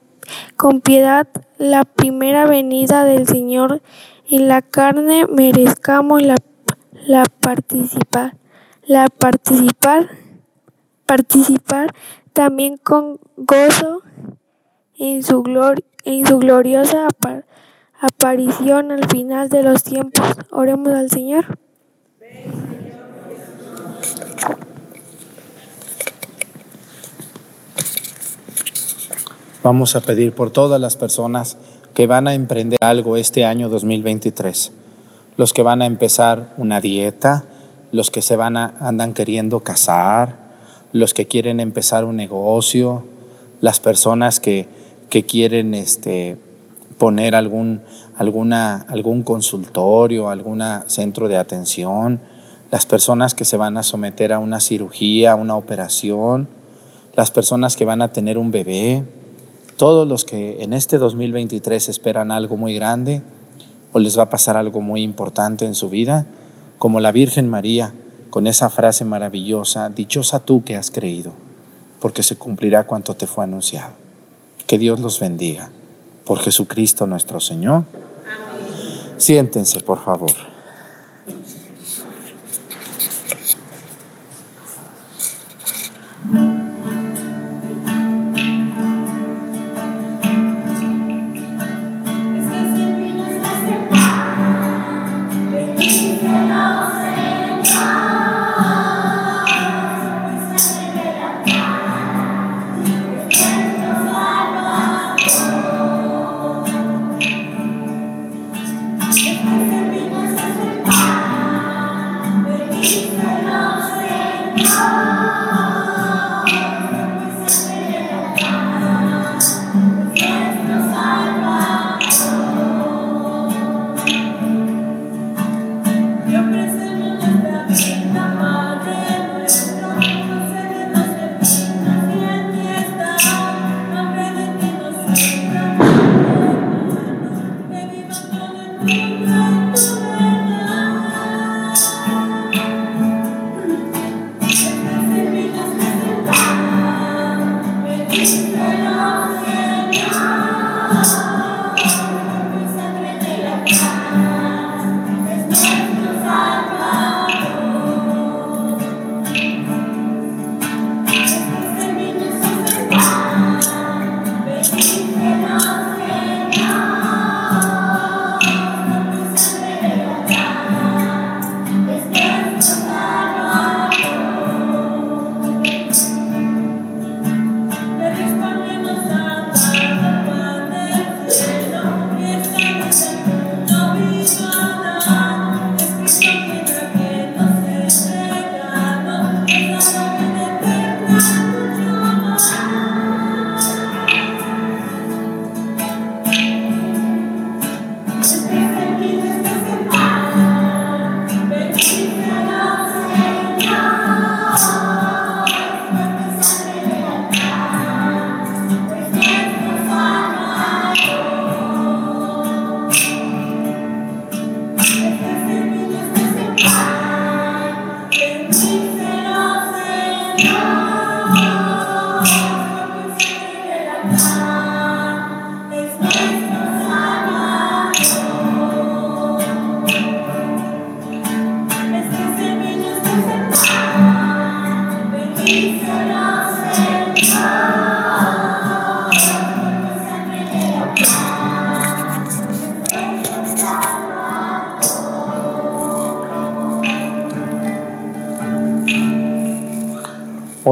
con 0.58 0.82
piedad 0.82 1.28
la 1.58 1.86
primera 1.86 2.46
venida 2.46 3.04
del 3.04 3.28
Señor 3.28 3.82
en 4.30 4.48
la 4.48 4.62
carne, 4.62 5.26
merezcamos 5.28 6.24
la, 6.24 6.36
la 7.06 7.24
participar, 7.42 8.36
la 8.84 9.08
participar 9.10 10.10
participar 11.10 11.92
también 12.34 12.78
con 12.78 13.20
gozo 13.36 14.04
en 15.00 15.24
su, 15.24 15.42
glor- 15.44 15.84
en 16.06 16.26
su 16.28 16.38
gloriosa 16.38 17.08
apa- 17.08 17.44
aparición 18.00 18.92
al 18.92 19.08
final 19.10 19.50
de 19.50 19.64
los 19.64 19.84
tiempos. 19.84 20.26
Oremos 20.52 20.94
al 20.94 21.10
Señor. 21.10 21.46
Vamos 29.64 29.96
a 29.96 30.02
pedir 30.02 30.34
por 30.34 30.52
todas 30.52 30.80
las 30.80 30.96
personas 30.96 31.58
que 31.94 32.08
van 32.08 32.28
a 32.28 32.34
emprender 32.34 32.80
algo 32.82 33.18
este 33.18 33.46
año 33.46 33.70
2023. 33.70 34.72
Los 35.38 35.54
que 35.54 35.64
van 35.64 35.82
a 35.82 35.86
empezar 35.86 36.54
una 36.58 36.82
dieta, 36.82 37.46
los 37.92 38.12
que 38.12 38.22
se 38.22 38.36
van 38.36 38.58
a 38.58 38.76
andan 38.80 39.14
queriendo 39.14 39.60
casar, 39.62 40.38
los 40.94 41.14
que 41.14 41.28
quieren 41.28 41.60
empezar 41.60 42.06
un 42.06 42.16
negocio, 42.16 43.04
las 43.62 43.80
personas 43.80 44.40
que, 44.40 44.68
que 45.10 45.26
quieren 45.26 45.74
este, 45.74 46.38
poner 46.98 47.36
algún, 47.36 47.82
alguna, 48.16 48.86
algún 48.88 49.24
consultorio, 49.24 50.30
algún 50.30 50.62
centro 50.88 51.28
de 51.28 51.38
atención, 51.38 52.20
las 52.72 52.86
personas 52.86 53.34
que 53.34 53.46
se 53.46 53.58
van 53.58 53.78
a 53.78 53.84
someter 53.84 54.32
a 54.34 54.40
una 54.40 54.60
cirugía, 54.60 55.32
a 55.32 55.36
una 55.36 55.56
operación, 55.56 56.48
las 57.16 57.32
personas 57.32 57.76
que 57.76 57.86
van 57.86 58.02
a 58.02 58.14
tener 58.14 58.38
un 58.38 58.52
bebé, 58.52 59.04
todos 59.78 60.08
los 60.08 60.26
que 60.26 60.62
en 60.62 60.74
este 60.74 60.98
2023 60.98 61.90
esperan 61.90 62.32
algo 62.32 62.58
muy 62.58 62.76
grande 62.76 63.22
o 63.94 64.00
les 64.00 64.18
va 64.18 64.24
a 64.24 64.30
pasar 64.30 64.58
algo 64.58 64.82
muy 64.82 65.02
importante 65.02 65.66
en 65.66 65.74
su 65.74 65.90
vida, 65.90 66.28
como 66.78 67.00
la 67.00 67.12
Virgen 67.12 67.50
María, 67.50 67.94
con 68.30 68.46
esa 68.46 68.70
frase 68.70 69.06
maravillosa, 69.06 69.90
dichosa 69.90 70.40
tú 70.42 70.64
que 70.64 70.76
has 70.76 70.92
creído, 70.92 71.34
porque 72.00 72.24
se 72.24 72.36
cumplirá 72.36 72.86
cuanto 72.86 73.16
te 73.16 73.26
fue 73.26 73.44
anunciado. 73.44 74.09
Que 74.70 74.78
Dios 74.78 75.00
los 75.00 75.20
bendiga. 75.20 75.72
Por 76.26 76.38
Jesucristo 76.38 77.08
nuestro 77.08 77.40
Señor. 77.40 77.86
Siéntense, 79.18 79.80
por 79.80 79.98
favor. 79.98 80.49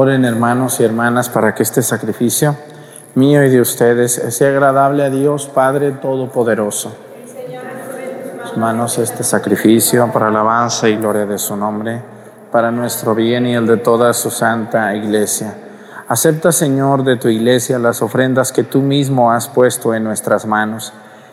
Oren 0.00 0.24
hermanos 0.24 0.78
y 0.78 0.84
hermanas 0.84 1.28
para 1.28 1.56
que 1.56 1.64
este 1.64 1.82
sacrificio 1.82 2.54
mío 3.16 3.42
y 3.42 3.50
de 3.50 3.60
ustedes 3.60 4.12
sea 4.28 4.50
agradable 4.50 5.02
a 5.02 5.10
Dios 5.10 5.50
Padre 5.52 5.90
Todopoderoso. 5.90 6.92
Hermanos, 8.52 8.96
este 8.98 9.24
sacrificio 9.24 10.08
para 10.12 10.28
alabanza 10.28 10.88
y 10.88 10.94
gloria 10.94 11.26
de 11.26 11.36
su 11.36 11.56
nombre, 11.56 12.00
para 12.52 12.70
nuestro 12.70 13.12
bien 13.16 13.44
y 13.48 13.56
el 13.56 13.66
de 13.66 13.78
toda 13.78 14.12
su 14.12 14.30
santa 14.30 14.94
iglesia. 14.94 15.54
Acepta, 16.06 16.52
Señor, 16.52 17.02
de 17.02 17.16
tu 17.16 17.26
iglesia 17.26 17.80
las 17.80 18.00
ofrendas 18.00 18.52
que 18.52 18.62
tú 18.62 18.80
mismo 18.82 19.32
has 19.32 19.48
puesto 19.48 19.94
en 19.94 20.04
nuestras 20.04 20.46
manos 20.46 20.92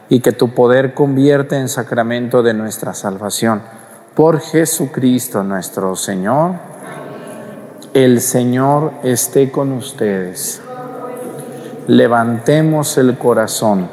y 0.09 0.21
que 0.21 0.31
tu 0.31 0.55
poder 0.55 0.95
convierte 0.95 1.55
en 1.55 1.69
sacramento 1.69 2.41
de 2.41 2.55
nuestra 2.55 2.95
salvación. 2.95 3.61
Por 4.15 4.39
Jesucristo 4.39 5.43
nuestro 5.43 5.95
Señor. 5.95 6.73
El 7.95 8.19
Señor 8.19 8.91
esté 9.03 9.51
con 9.51 9.71
ustedes. 9.71 10.61
Levantemos 11.87 12.97
el 12.97 13.17
corazón. 13.17 13.87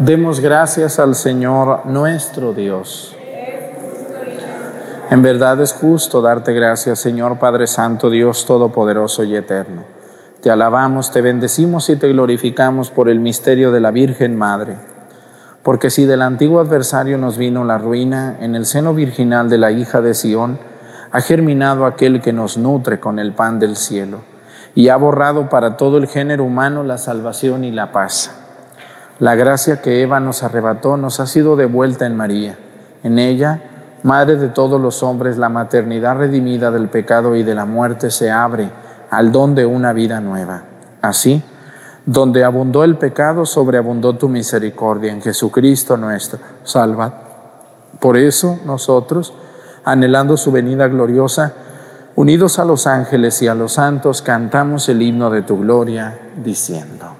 Demos 0.00 0.40
gracias 0.40 0.98
al 0.98 1.14
Señor 1.14 1.86
nuestro 1.86 2.52
Dios. 2.52 3.14
En 5.08 5.22
verdad 5.22 5.60
es 5.60 5.72
justo 5.72 6.20
darte 6.20 6.52
gracias, 6.52 6.98
Señor 6.98 7.38
Padre 7.38 7.68
Santo, 7.68 8.10
Dios 8.10 8.44
Todopoderoso 8.44 9.22
y 9.22 9.36
Eterno. 9.36 9.84
Te 10.42 10.50
alabamos, 10.50 11.12
te 11.12 11.20
bendecimos 11.20 11.88
y 11.90 11.94
te 11.94 12.08
glorificamos 12.08 12.90
por 12.90 13.08
el 13.08 13.20
misterio 13.20 13.70
de 13.70 13.78
la 13.78 13.92
Virgen 13.92 14.34
Madre. 14.34 14.78
Porque 15.62 15.90
si 15.90 16.06
del 16.06 16.22
antiguo 16.22 16.58
adversario 16.58 17.18
nos 17.18 17.38
vino 17.38 17.62
la 17.62 17.78
ruina, 17.78 18.36
en 18.40 18.56
el 18.56 18.66
seno 18.66 18.94
virginal 18.94 19.48
de 19.48 19.58
la 19.58 19.70
hija 19.70 20.00
de 20.00 20.14
Sión, 20.14 20.69
ha 21.12 21.20
germinado 21.20 21.86
aquel 21.86 22.20
que 22.20 22.32
nos 22.32 22.56
nutre 22.56 23.00
con 23.00 23.18
el 23.18 23.32
pan 23.32 23.58
del 23.58 23.76
cielo 23.76 24.18
y 24.74 24.88
ha 24.88 24.96
borrado 24.96 25.48
para 25.48 25.76
todo 25.76 25.98
el 25.98 26.06
género 26.06 26.44
humano 26.44 26.82
la 26.82 26.98
salvación 26.98 27.64
y 27.64 27.72
la 27.72 27.92
paz. 27.92 28.30
La 29.18 29.34
gracia 29.34 29.82
que 29.82 30.02
Eva 30.02 30.20
nos 30.20 30.42
arrebató 30.42 30.96
nos 30.96 31.20
ha 31.20 31.26
sido 31.26 31.56
devuelta 31.56 32.06
en 32.06 32.16
María. 32.16 32.56
En 33.02 33.18
ella, 33.18 33.60
Madre 34.02 34.36
de 34.36 34.48
todos 34.48 34.80
los 34.80 35.02
hombres, 35.02 35.36
la 35.36 35.50
maternidad 35.50 36.16
redimida 36.16 36.70
del 36.70 36.88
pecado 36.88 37.36
y 37.36 37.42
de 37.42 37.54
la 37.54 37.66
muerte 37.66 38.10
se 38.10 38.30
abre 38.30 38.70
al 39.10 39.30
don 39.30 39.54
de 39.54 39.66
una 39.66 39.92
vida 39.92 40.22
nueva. 40.22 40.62
Así, 41.02 41.42
donde 42.06 42.42
abundó 42.42 42.82
el 42.82 42.96
pecado, 42.96 43.44
sobreabundó 43.44 44.14
tu 44.16 44.30
misericordia 44.30 45.12
en 45.12 45.20
Jesucristo 45.20 45.98
nuestro. 45.98 46.38
Salva. 46.64 47.12
Por 47.98 48.16
eso 48.16 48.58
nosotros, 48.64 49.34
anhelando 49.84 50.36
su 50.36 50.52
venida 50.52 50.88
gloriosa, 50.88 51.54
unidos 52.16 52.58
a 52.58 52.64
los 52.64 52.86
ángeles 52.86 53.40
y 53.42 53.48
a 53.48 53.54
los 53.54 53.72
santos, 53.74 54.22
cantamos 54.22 54.88
el 54.88 55.02
himno 55.02 55.30
de 55.30 55.42
tu 55.42 55.60
gloria, 55.60 56.18
diciendo. 56.42 57.19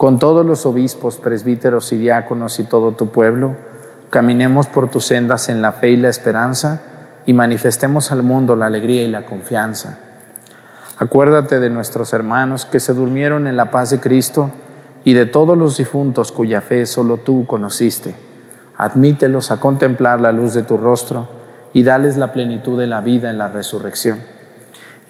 con 0.00 0.18
todos 0.18 0.46
los 0.46 0.64
obispos, 0.64 1.18
presbíteros 1.18 1.92
y 1.92 1.98
diáconos 1.98 2.58
y 2.58 2.64
todo 2.64 2.92
tu 2.92 3.08
pueblo, 3.08 3.54
caminemos 4.08 4.66
por 4.66 4.90
tus 4.90 5.04
sendas 5.04 5.50
en 5.50 5.60
la 5.60 5.72
fe 5.72 5.90
y 5.90 5.96
la 5.98 6.08
esperanza 6.08 6.80
y 7.26 7.34
manifestemos 7.34 8.10
al 8.10 8.22
mundo 8.22 8.56
la 8.56 8.64
alegría 8.64 9.02
y 9.02 9.08
la 9.08 9.26
confianza. 9.26 9.98
Acuérdate 10.96 11.60
de 11.60 11.68
nuestros 11.68 12.14
hermanos 12.14 12.64
que 12.64 12.80
se 12.80 12.94
durmieron 12.94 13.46
en 13.46 13.58
la 13.58 13.70
paz 13.70 13.90
de 13.90 14.00
Cristo, 14.00 14.50
y 15.04 15.12
de 15.12 15.26
todos 15.26 15.58
los 15.58 15.76
difuntos 15.76 16.32
cuya 16.32 16.62
fe 16.62 16.86
solo 16.86 17.18
tú 17.18 17.44
conociste. 17.44 18.14
Admítelos 18.78 19.50
a 19.50 19.60
contemplar 19.60 20.18
la 20.18 20.32
luz 20.32 20.54
de 20.54 20.62
tu 20.62 20.78
rostro 20.78 21.28
y 21.74 21.82
dales 21.82 22.16
la 22.16 22.32
plenitud 22.32 22.80
de 22.80 22.86
la 22.86 23.02
vida 23.02 23.28
en 23.28 23.36
la 23.36 23.48
resurrección. 23.48 24.39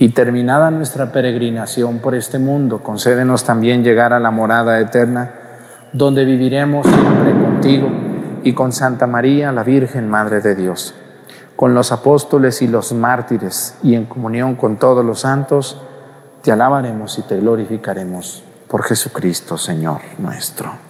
Y 0.01 0.09
terminada 0.09 0.71
nuestra 0.71 1.13
peregrinación 1.13 1.99
por 1.99 2.15
este 2.15 2.39
mundo, 2.39 2.83
concédenos 2.83 3.45
también 3.45 3.85
llegar 3.85 4.15
a 4.15 4.19
la 4.19 4.31
morada 4.31 4.81
eterna, 4.81 5.31
donde 5.93 6.25
viviremos 6.25 6.87
siempre 6.87 7.33
contigo 7.33 7.91
y 8.43 8.55
con 8.55 8.73
Santa 8.73 9.07
María, 9.07 9.53
la 9.53 9.63
Virgen 9.63 10.09
Madre 10.09 10.41
de 10.41 10.55
Dios, 10.55 10.95
con 11.55 11.75
los 11.75 11.93
apóstoles 11.93 12.63
y 12.63 12.69
los 12.69 12.95
mártires 12.95 13.77
y 13.83 13.95
en 13.95 14.07
comunión 14.07 14.57
con 14.57 14.79
todos 14.79 15.05
los 15.05 15.21
santos, 15.21 15.83
te 16.41 16.51
alabaremos 16.51 17.19
y 17.19 17.23
te 17.23 17.39
glorificaremos 17.39 18.43
por 18.69 18.85
Jesucristo, 18.85 19.59
Señor 19.59 20.01
nuestro. 20.17 20.90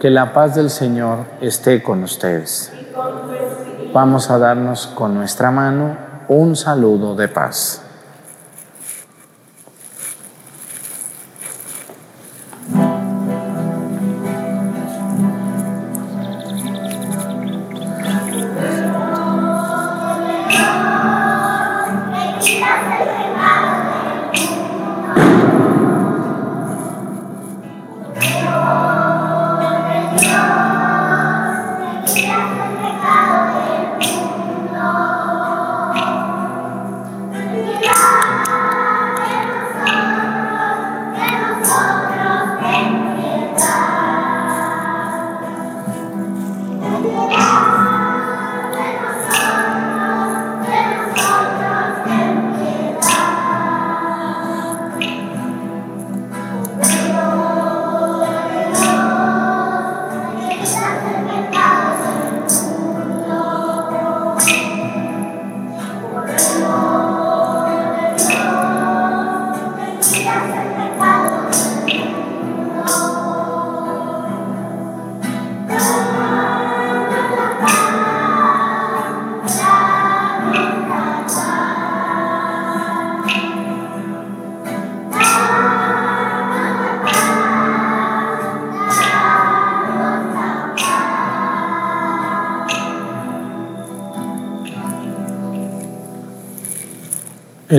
que 0.00 0.10
la 0.10 0.32
paz 0.32 0.54
del 0.54 0.70
Señor 0.70 1.24
esté 1.40 1.82
con 1.82 2.02
ustedes. 2.02 2.72
Vamos 3.92 4.30
a 4.30 4.38
darnos 4.38 4.86
con 4.88 5.14
nuestra 5.14 5.50
mano 5.50 5.96
un 6.28 6.56
saludo 6.56 7.14
de 7.14 7.28
paz. 7.28 7.85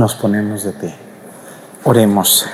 Nos 0.00 0.14
ponemos 0.14 0.64
de 0.64 0.72
pie. 0.72 0.94
Oremos. 1.84 2.46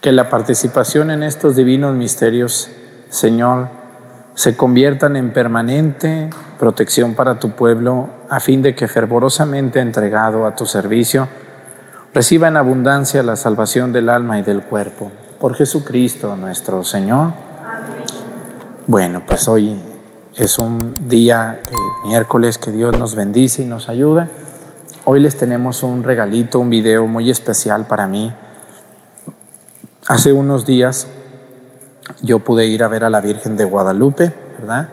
Que 0.00 0.10
la 0.10 0.28
participación 0.28 1.12
en 1.12 1.22
estos 1.22 1.54
divinos 1.54 1.94
misterios, 1.94 2.68
Señor, 3.08 3.68
se 4.34 4.56
conviertan 4.56 5.14
en 5.14 5.32
permanente 5.32 6.28
protección 6.58 7.14
para 7.14 7.38
tu 7.38 7.52
pueblo, 7.52 8.08
a 8.28 8.40
fin 8.40 8.62
de 8.62 8.74
que 8.74 8.88
fervorosamente 8.88 9.78
entregado 9.78 10.44
a 10.44 10.56
tu 10.56 10.66
servicio, 10.66 11.28
reciba 12.12 12.48
en 12.48 12.56
abundancia 12.56 13.22
la 13.22 13.36
salvación 13.36 13.92
del 13.92 14.08
alma 14.08 14.40
y 14.40 14.42
del 14.42 14.62
cuerpo. 14.62 15.12
Por 15.38 15.54
Jesucristo 15.54 16.34
nuestro 16.34 16.82
Señor. 16.82 17.32
Bueno, 18.88 19.22
pues 19.24 19.46
hoy 19.46 19.80
es 20.34 20.58
un 20.58 20.94
día, 21.00 21.60
miércoles, 22.06 22.58
que 22.58 22.72
Dios 22.72 22.98
nos 22.98 23.14
bendice 23.14 23.62
y 23.62 23.66
nos 23.66 23.88
ayuda. 23.88 24.26
Hoy 25.12 25.18
les 25.18 25.36
tenemos 25.36 25.82
un 25.82 26.04
regalito, 26.04 26.60
un 26.60 26.70
video 26.70 27.04
muy 27.08 27.30
especial 27.30 27.84
para 27.88 28.06
mí. 28.06 28.32
Hace 30.06 30.32
unos 30.32 30.64
días 30.64 31.08
yo 32.22 32.38
pude 32.38 32.66
ir 32.66 32.84
a 32.84 32.86
ver 32.86 33.02
a 33.02 33.10
la 33.10 33.20
Virgen 33.20 33.56
de 33.56 33.64
Guadalupe, 33.64 34.32
¿verdad? 34.56 34.88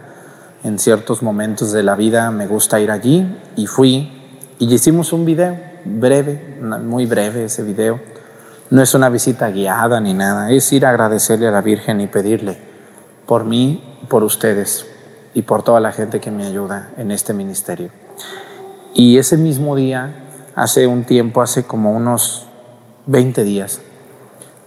En 0.63 0.79
ciertos 0.79 1.21
momentos 1.21 1.71
de 1.71 1.83
la 1.83 1.93
vida 1.93 2.31
me 2.31 2.47
gusta 2.47 2.79
ir 2.79 2.89
allí 2.89 3.31
y 3.55 3.67
fui 3.67 4.11
y 4.57 4.73
hicimos 4.73 5.13
un 5.13 5.23
video 5.23 5.55
breve, 5.85 6.57
muy 6.61 7.05
breve 7.05 7.45
ese 7.45 7.61
video. 7.61 7.99
No 8.71 8.81
es 8.81 8.95
una 8.95 9.09
visita 9.09 9.51
guiada 9.51 10.01
ni 10.01 10.15
nada, 10.15 10.49
es 10.49 10.73
ir 10.73 10.87
a 10.87 10.89
agradecerle 10.89 11.47
a 11.47 11.51
la 11.51 11.61
Virgen 11.61 12.01
y 12.01 12.07
pedirle 12.07 12.57
por 13.27 13.45
mí, 13.45 13.99
por 14.09 14.23
ustedes 14.23 14.87
y 15.35 15.43
por 15.43 15.61
toda 15.61 15.79
la 15.79 15.91
gente 15.91 16.19
que 16.19 16.31
me 16.31 16.47
ayuda 16.47 16.89
en 16.97 17.11
este 17.11 17.35
ministerio. 17.35 17.91
Y 18.97 19.19
ese 19.19 19.37
mismo 19.37 19.75
día, 19.75 20.15
hace 20.55 20.87
un 20.87 21.03
tiempo, 21.03 21.43
hace 21.43 21.65
como 21.65 21.91
unos 21.91 22.47
20 23.05 23.43
días, 23.43 23.79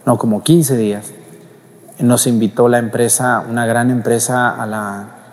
no, 0.06 0.18
como 0.18 0.44
15 0.44 0.76
días, 0.76 1.12
nos 1.98 2.28
invitó 2.28 2.68
la 2.68 2.78
empresa, 2.78 3.44
una 3.50 3.66
gran 3.66 3.90
empresa 3.90 4.50
a 4.50 4.66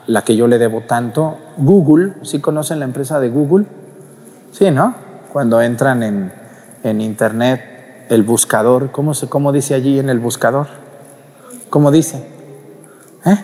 la, 0.07 0.21
que 0.23 0.35
yo 0.35 0.47
le 0.47 0.57
debo 0.57 0.81
tanto, 0.81 1.37
Google, 1.57 2.13
¿sí 2.23 2.39
conocen 2.39 2.79
la 2.79 2.85
empresa 2.85 3.19
de 3.19 3.29
Google? 3.29 3.67
Sí, 4.51 4.71
¿no? 4.71 4.95
Cuando 5.31 5.61
entran 5.61 6.01
en, 6.01 6.33
en 6.81 6.99
internet, 6.99 8.07
el 8.09 8.23
buscador, 8.23 8.89
¿cómo, 8.89 9.13
se, 9.13 9.29
¿cómo 9.29 9.51
dice 9.51 9.75
allí 9.75 9.99
en 9.99 10.09
el 10.09 10.17
buscador? 10.17 10.69
¿Cómo 11.69 11.91
dice? 11.91 12.27
¿Eh? 13.25 13.37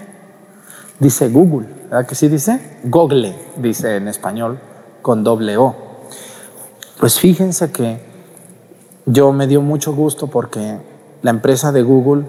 Dice 0.97 1.29
Google, 1.29 1.67
¿verdad 1.91 2.07
que 2.07 2.15
sí 2.15 2.27
dice? 2.27 2.79
Google, 2.85 3.35
dice 3.57 3.97
en 3.97 4.07
español 4.07 4.72
con 5.03 5.23
doble 5.23 5.57
O. 5.57 5.75
Pues 6.99 7.19
fíjense 7.19 7.71
que 7.71 8.01
yo 9.05 9.31
me 9.33 9.45
dio 9.45 9.61
mucho 9.61 9.93
gusto 9.93 10.27
porque 10.27 10.79
la 11.21 11.29
empresa 11.29 11.71
de 11.71 11.83
Google 11.83 12.25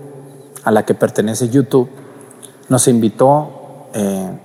a 0.64 0.70
la 0.70 0.84
que 0.84 0.94
pertenece 0.94 1.48
YouTube 1.48 1.88
nos 2.68 2.88
invitó 2.88 3.88
eh, 3.94 4.38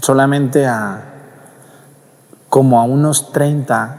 solamente 0.00 0.66
a 0.66 1.06
como 2.48 2.80
a 2.80 2.84
unos 2.84 3.30
30 3.30 3.98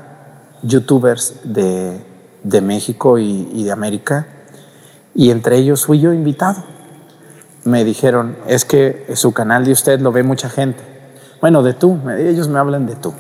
youtubers 0.64 1.40
de, 1.44 2.02
México 2.62 3.18
y, 3.18 3.50
y, 3.54 3.64
de 3.64 3.72
América 3.72 4.28
y 5.16 5.32
entre 5.32 5.58
ellos 5.58 5.86
fui 5.86 6.00
yo 6.00 6.12
invitado. 6.12 6.64
Me 7.64 7.86
dijeron, 7.86 8.36
es 8.48 8.66
que 8.66 9.06
su 9.16 9.32
canal 9.32 9.64
de 9.64 9.72
usted 9.72 10.02
lo 10.02 10.12
ve 10.12 10.24
mucha 10.24 10.50
gente. 10.50 10.84
Bueno, 11.40 11.64
de 11.64 11.74
tú, 11.74 11.98
ellos 12.18 12.50
me 12.50 12.60
hablan 12.60 12.88
de 12.88 12.96
tú. 12.96 13.14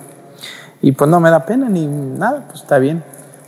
Y 0.81 0.93
pues 0.93 1.09
no 1.09 1.19
me 1.19 1.29
da 1.29 1.45
pena 1.45 1.69
ni 1.69 1.85
nada, 1.85 2.45
pues 2.47 2.61
está 2.61 2.79
bien. 2.79 3.03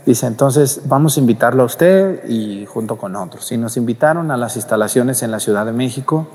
Dice, 0.05 0.27
entonces 0.27 0.81
vamos 0.85 1.15
a 1.17 1.19
invitarlo 1.21 1.63
a 1.63 1.65
usted 1.65 2.27
y 2.27 2.65
junto 2.65 2.97
con 2.97 3.15
otros. 3.15 3.51
Y 3.51 3.57
nos 3.57 3.77
invitaron 3.77 4.31
a 4.31 4.37
las 4.37 4.55
instalaciones 4.57 5.23
en 5.23 5.31
la 5.31 5.39
Ciudad 5.39 5.65
de 5.65 5.71
México. 5.71 6.27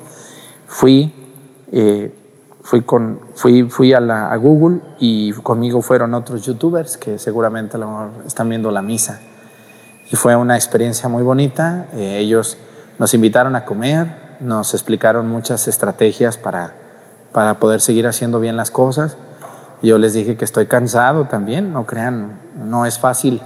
Fui, 0.66 1.14
eh, 1.70 2.14
fui, 2.62 2.82
con, 2.82 3.20
fui, 3.34 3.64
fui 3.64 3.92
a, 3.92 3.99
a, 3.99 4.36
Google 4.36 4.80
y 4.99 5.32
conmigo 5.32 5.82
fueron 5.82 6.14
otros 6.14 6.46
youtubers 6.46 6.96
que 6.96 7.18
seguramente 7.18 7.76
lo, 7.76 8.11
están 8.26 8.49
viendo 8.49 8.70
la 8.70 8.80
misa. 8.80 9.20
Y 10.11 10.16
fue 10.16 10.34
una 10.34 10.57
experiencia 10.57 11.11
muy 11.11 11.22
bonita. 11.22 11.88
Eh, 11.92 12.18
ellos 12.18 12.57
nos 12.99 13.12
invitaron 13.12 13.55
a 13.55 13.66
comer, 13.66 14.38
nos 14.40 14.72
explicaron 14.72 15.28
muchas 15.28 15.68
estrategias 15.68 16.38
para, 16.38 16.72
para 17.32 17.61
poder 17.61 17.82
seguir 17.82 18.07
haciendo 18.07 18.40
bien 18.40 18.57
las 18.57 18.70
cosas. 18.70 19.18
Yo 19.83 19.99
les 19.99 20.12
dije 20.12 20.37
que 20.37 20.45
estoy 20.45 20.66
cansado 20.66 21.26
también, 21.26 21.72
no 21.72 21.87
crean, 21.87 22.41
no 22.57 22.85
es 22.85 22.99
fácil. 22.99 23.41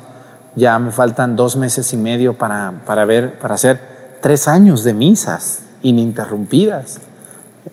Ya 0.54 0.78
me 0.78 0.90
faltan 0.90 1.36
dos 1.36 1.56
meses 1.56 1.92
y 1.92 1.96
medio 1.96 2.34
para, 2.34 2.72
para 2.86 3.04
ver, 3.04 3.38
para 3.38 3.54
hacer 3.54 4.18
tres 4.20 4.48
años 4.48 4.84
de 4.84 4.94
misas 4.94 5.62
ininterrumpidas. 5.82 7.00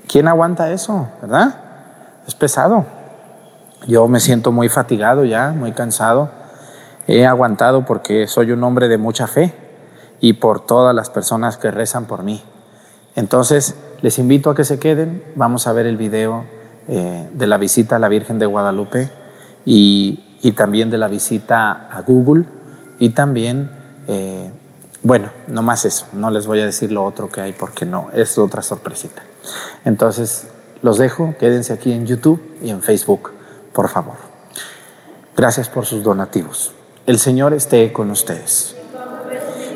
¿Quién 0.07 0.27
aguanta 0.27 0.71
eso, 0.71 1.07
verdad? 1.21 1.55
Es 2.27 2.35
pesado. 2.35 2.85
Yo 3.87 4.07
me 4.07 4.19
siento 4.19 4.51
muy 4.51 4.67
fatigado 4.67 5.23
ya, 5.23 5.51
muy 5.51 5.71
cansado. 5.71 6.29
He 7.07 7.25
aguantado 7.25 7.85
porque 7.85 8.27
soy 8.27 8.51
un 8.51 8.63
hombre 8.63 8.87
de 8.87 8.97
mucha 8.97 9.27
fe 9.27 9.53
y 10.19 10.33
por 10.33 10.65
todas 10.65 10.93
las 10.93 11.09
personas 11.09 11.57
que 11.57 11.71
rezan 11.71 12.05
por 12.05 12.23
mí. 12.23 12.43
Entonces, 13.15 13.75
les 14.01 14.19
invito 14.19 14.49
a 14.49 14.55
que 14.55 14.63
se 14.63 14.79
queden. 14.79 15.23
Vamos 15.35 15.65
a 15.65 15.73
ver 15.73 15.85
el 15.85 15.97
video 15.97 16.58
eh, 16.91 17.29
de 17.31 17.45
la 17.45 17.59
visita 17.59 17.97
a 17.97 17.99
la 17.99 18.09
Virgen 18.09 18.39
de 18.39 18.47
Guadalupe 18.47 19.11
y, 19.63 20.25
también 20.57 20.89
de 20.89 20.97
la 20.97 21.07
visita 21.07 21.87
a 21.87 22.01
Google 22.01 22.45
y 22.97 23.09
también, 23.09 23.69
eh, 24.07 24.49
bueno, 25.03 25.29
no 25.47 25.61
más 25.61 25.85
eso, 25.85 26.07
no 26.13 26.31
les 26.31 26.47
voy 26.47 26.61
a 26.61 26.65
decir 26.65 26.91
lo 26.91 27.05
otro 27.05 27.29
que 27.29 27.41
hay 27.41 27.53
porque 27.53 27.85
no, 27.85 28.09
es 28.11 28.39
otra 28.39 28.63
sorpresita. 28.63 29.21
Entonces, 29.85 30.47
los 30.81 30.97
dejo, 30.97 31.35
quédense 31.39 31.73
aquí 31.73 31.91
en 31.91 32.07
YouTube 32.07 32.41
y 32.63 32.71
en 32.71 32.81
Facebook, 32.81 33.33
por 33.71 33.87
favor. 33.87 34.15
Gracias 35.37 35.69
por 35.69 35.85
sus 35.85 36.01
donativos. 36.01 36.73
El 37.05 37.19
Señor 37.19 37.53
esté 37.53 37.93
con 37.93 38.09
ustedes. 38.09 38.75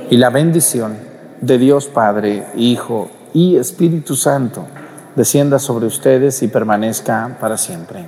Y 0.09 0.18
la 0.18 0.32
bendición 0.32 0.97
de 1.41 1.59
Dios 1.59 1.86
Padre, 1.86 2.47
Hijo 2.55 3.11
y 3.36 3.57
Espíritu 3.57 4.16
Santo 4.16 4.66
descienda 5.16 5.59
sobre 5.59 5.86
ustedes 5.86 6.41
y 6.43 6.47
permanezca 6.47 7.38
para 7.39 7.57
siempre. 7.57 8.05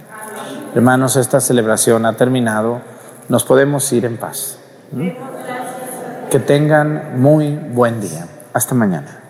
Hermanos, 0.74 1.16
esta 1.16 1.40
celebración 1.40 2.06
ha 2.06 2.14
terminado. 2.14 2.82
Nos 3.30 3.44
podemos 3.44 3.92
ir 3.94 4.06
en 4.06 4.18
paz. 4.18 4.58
Que 6.30 6.40
tengan 6.40 7.22
muy 7.22 7.56
buen 7.56 8.02
día. 8.02 8.28
Hasta 8.54 8.76
mañana. 8.76 9.25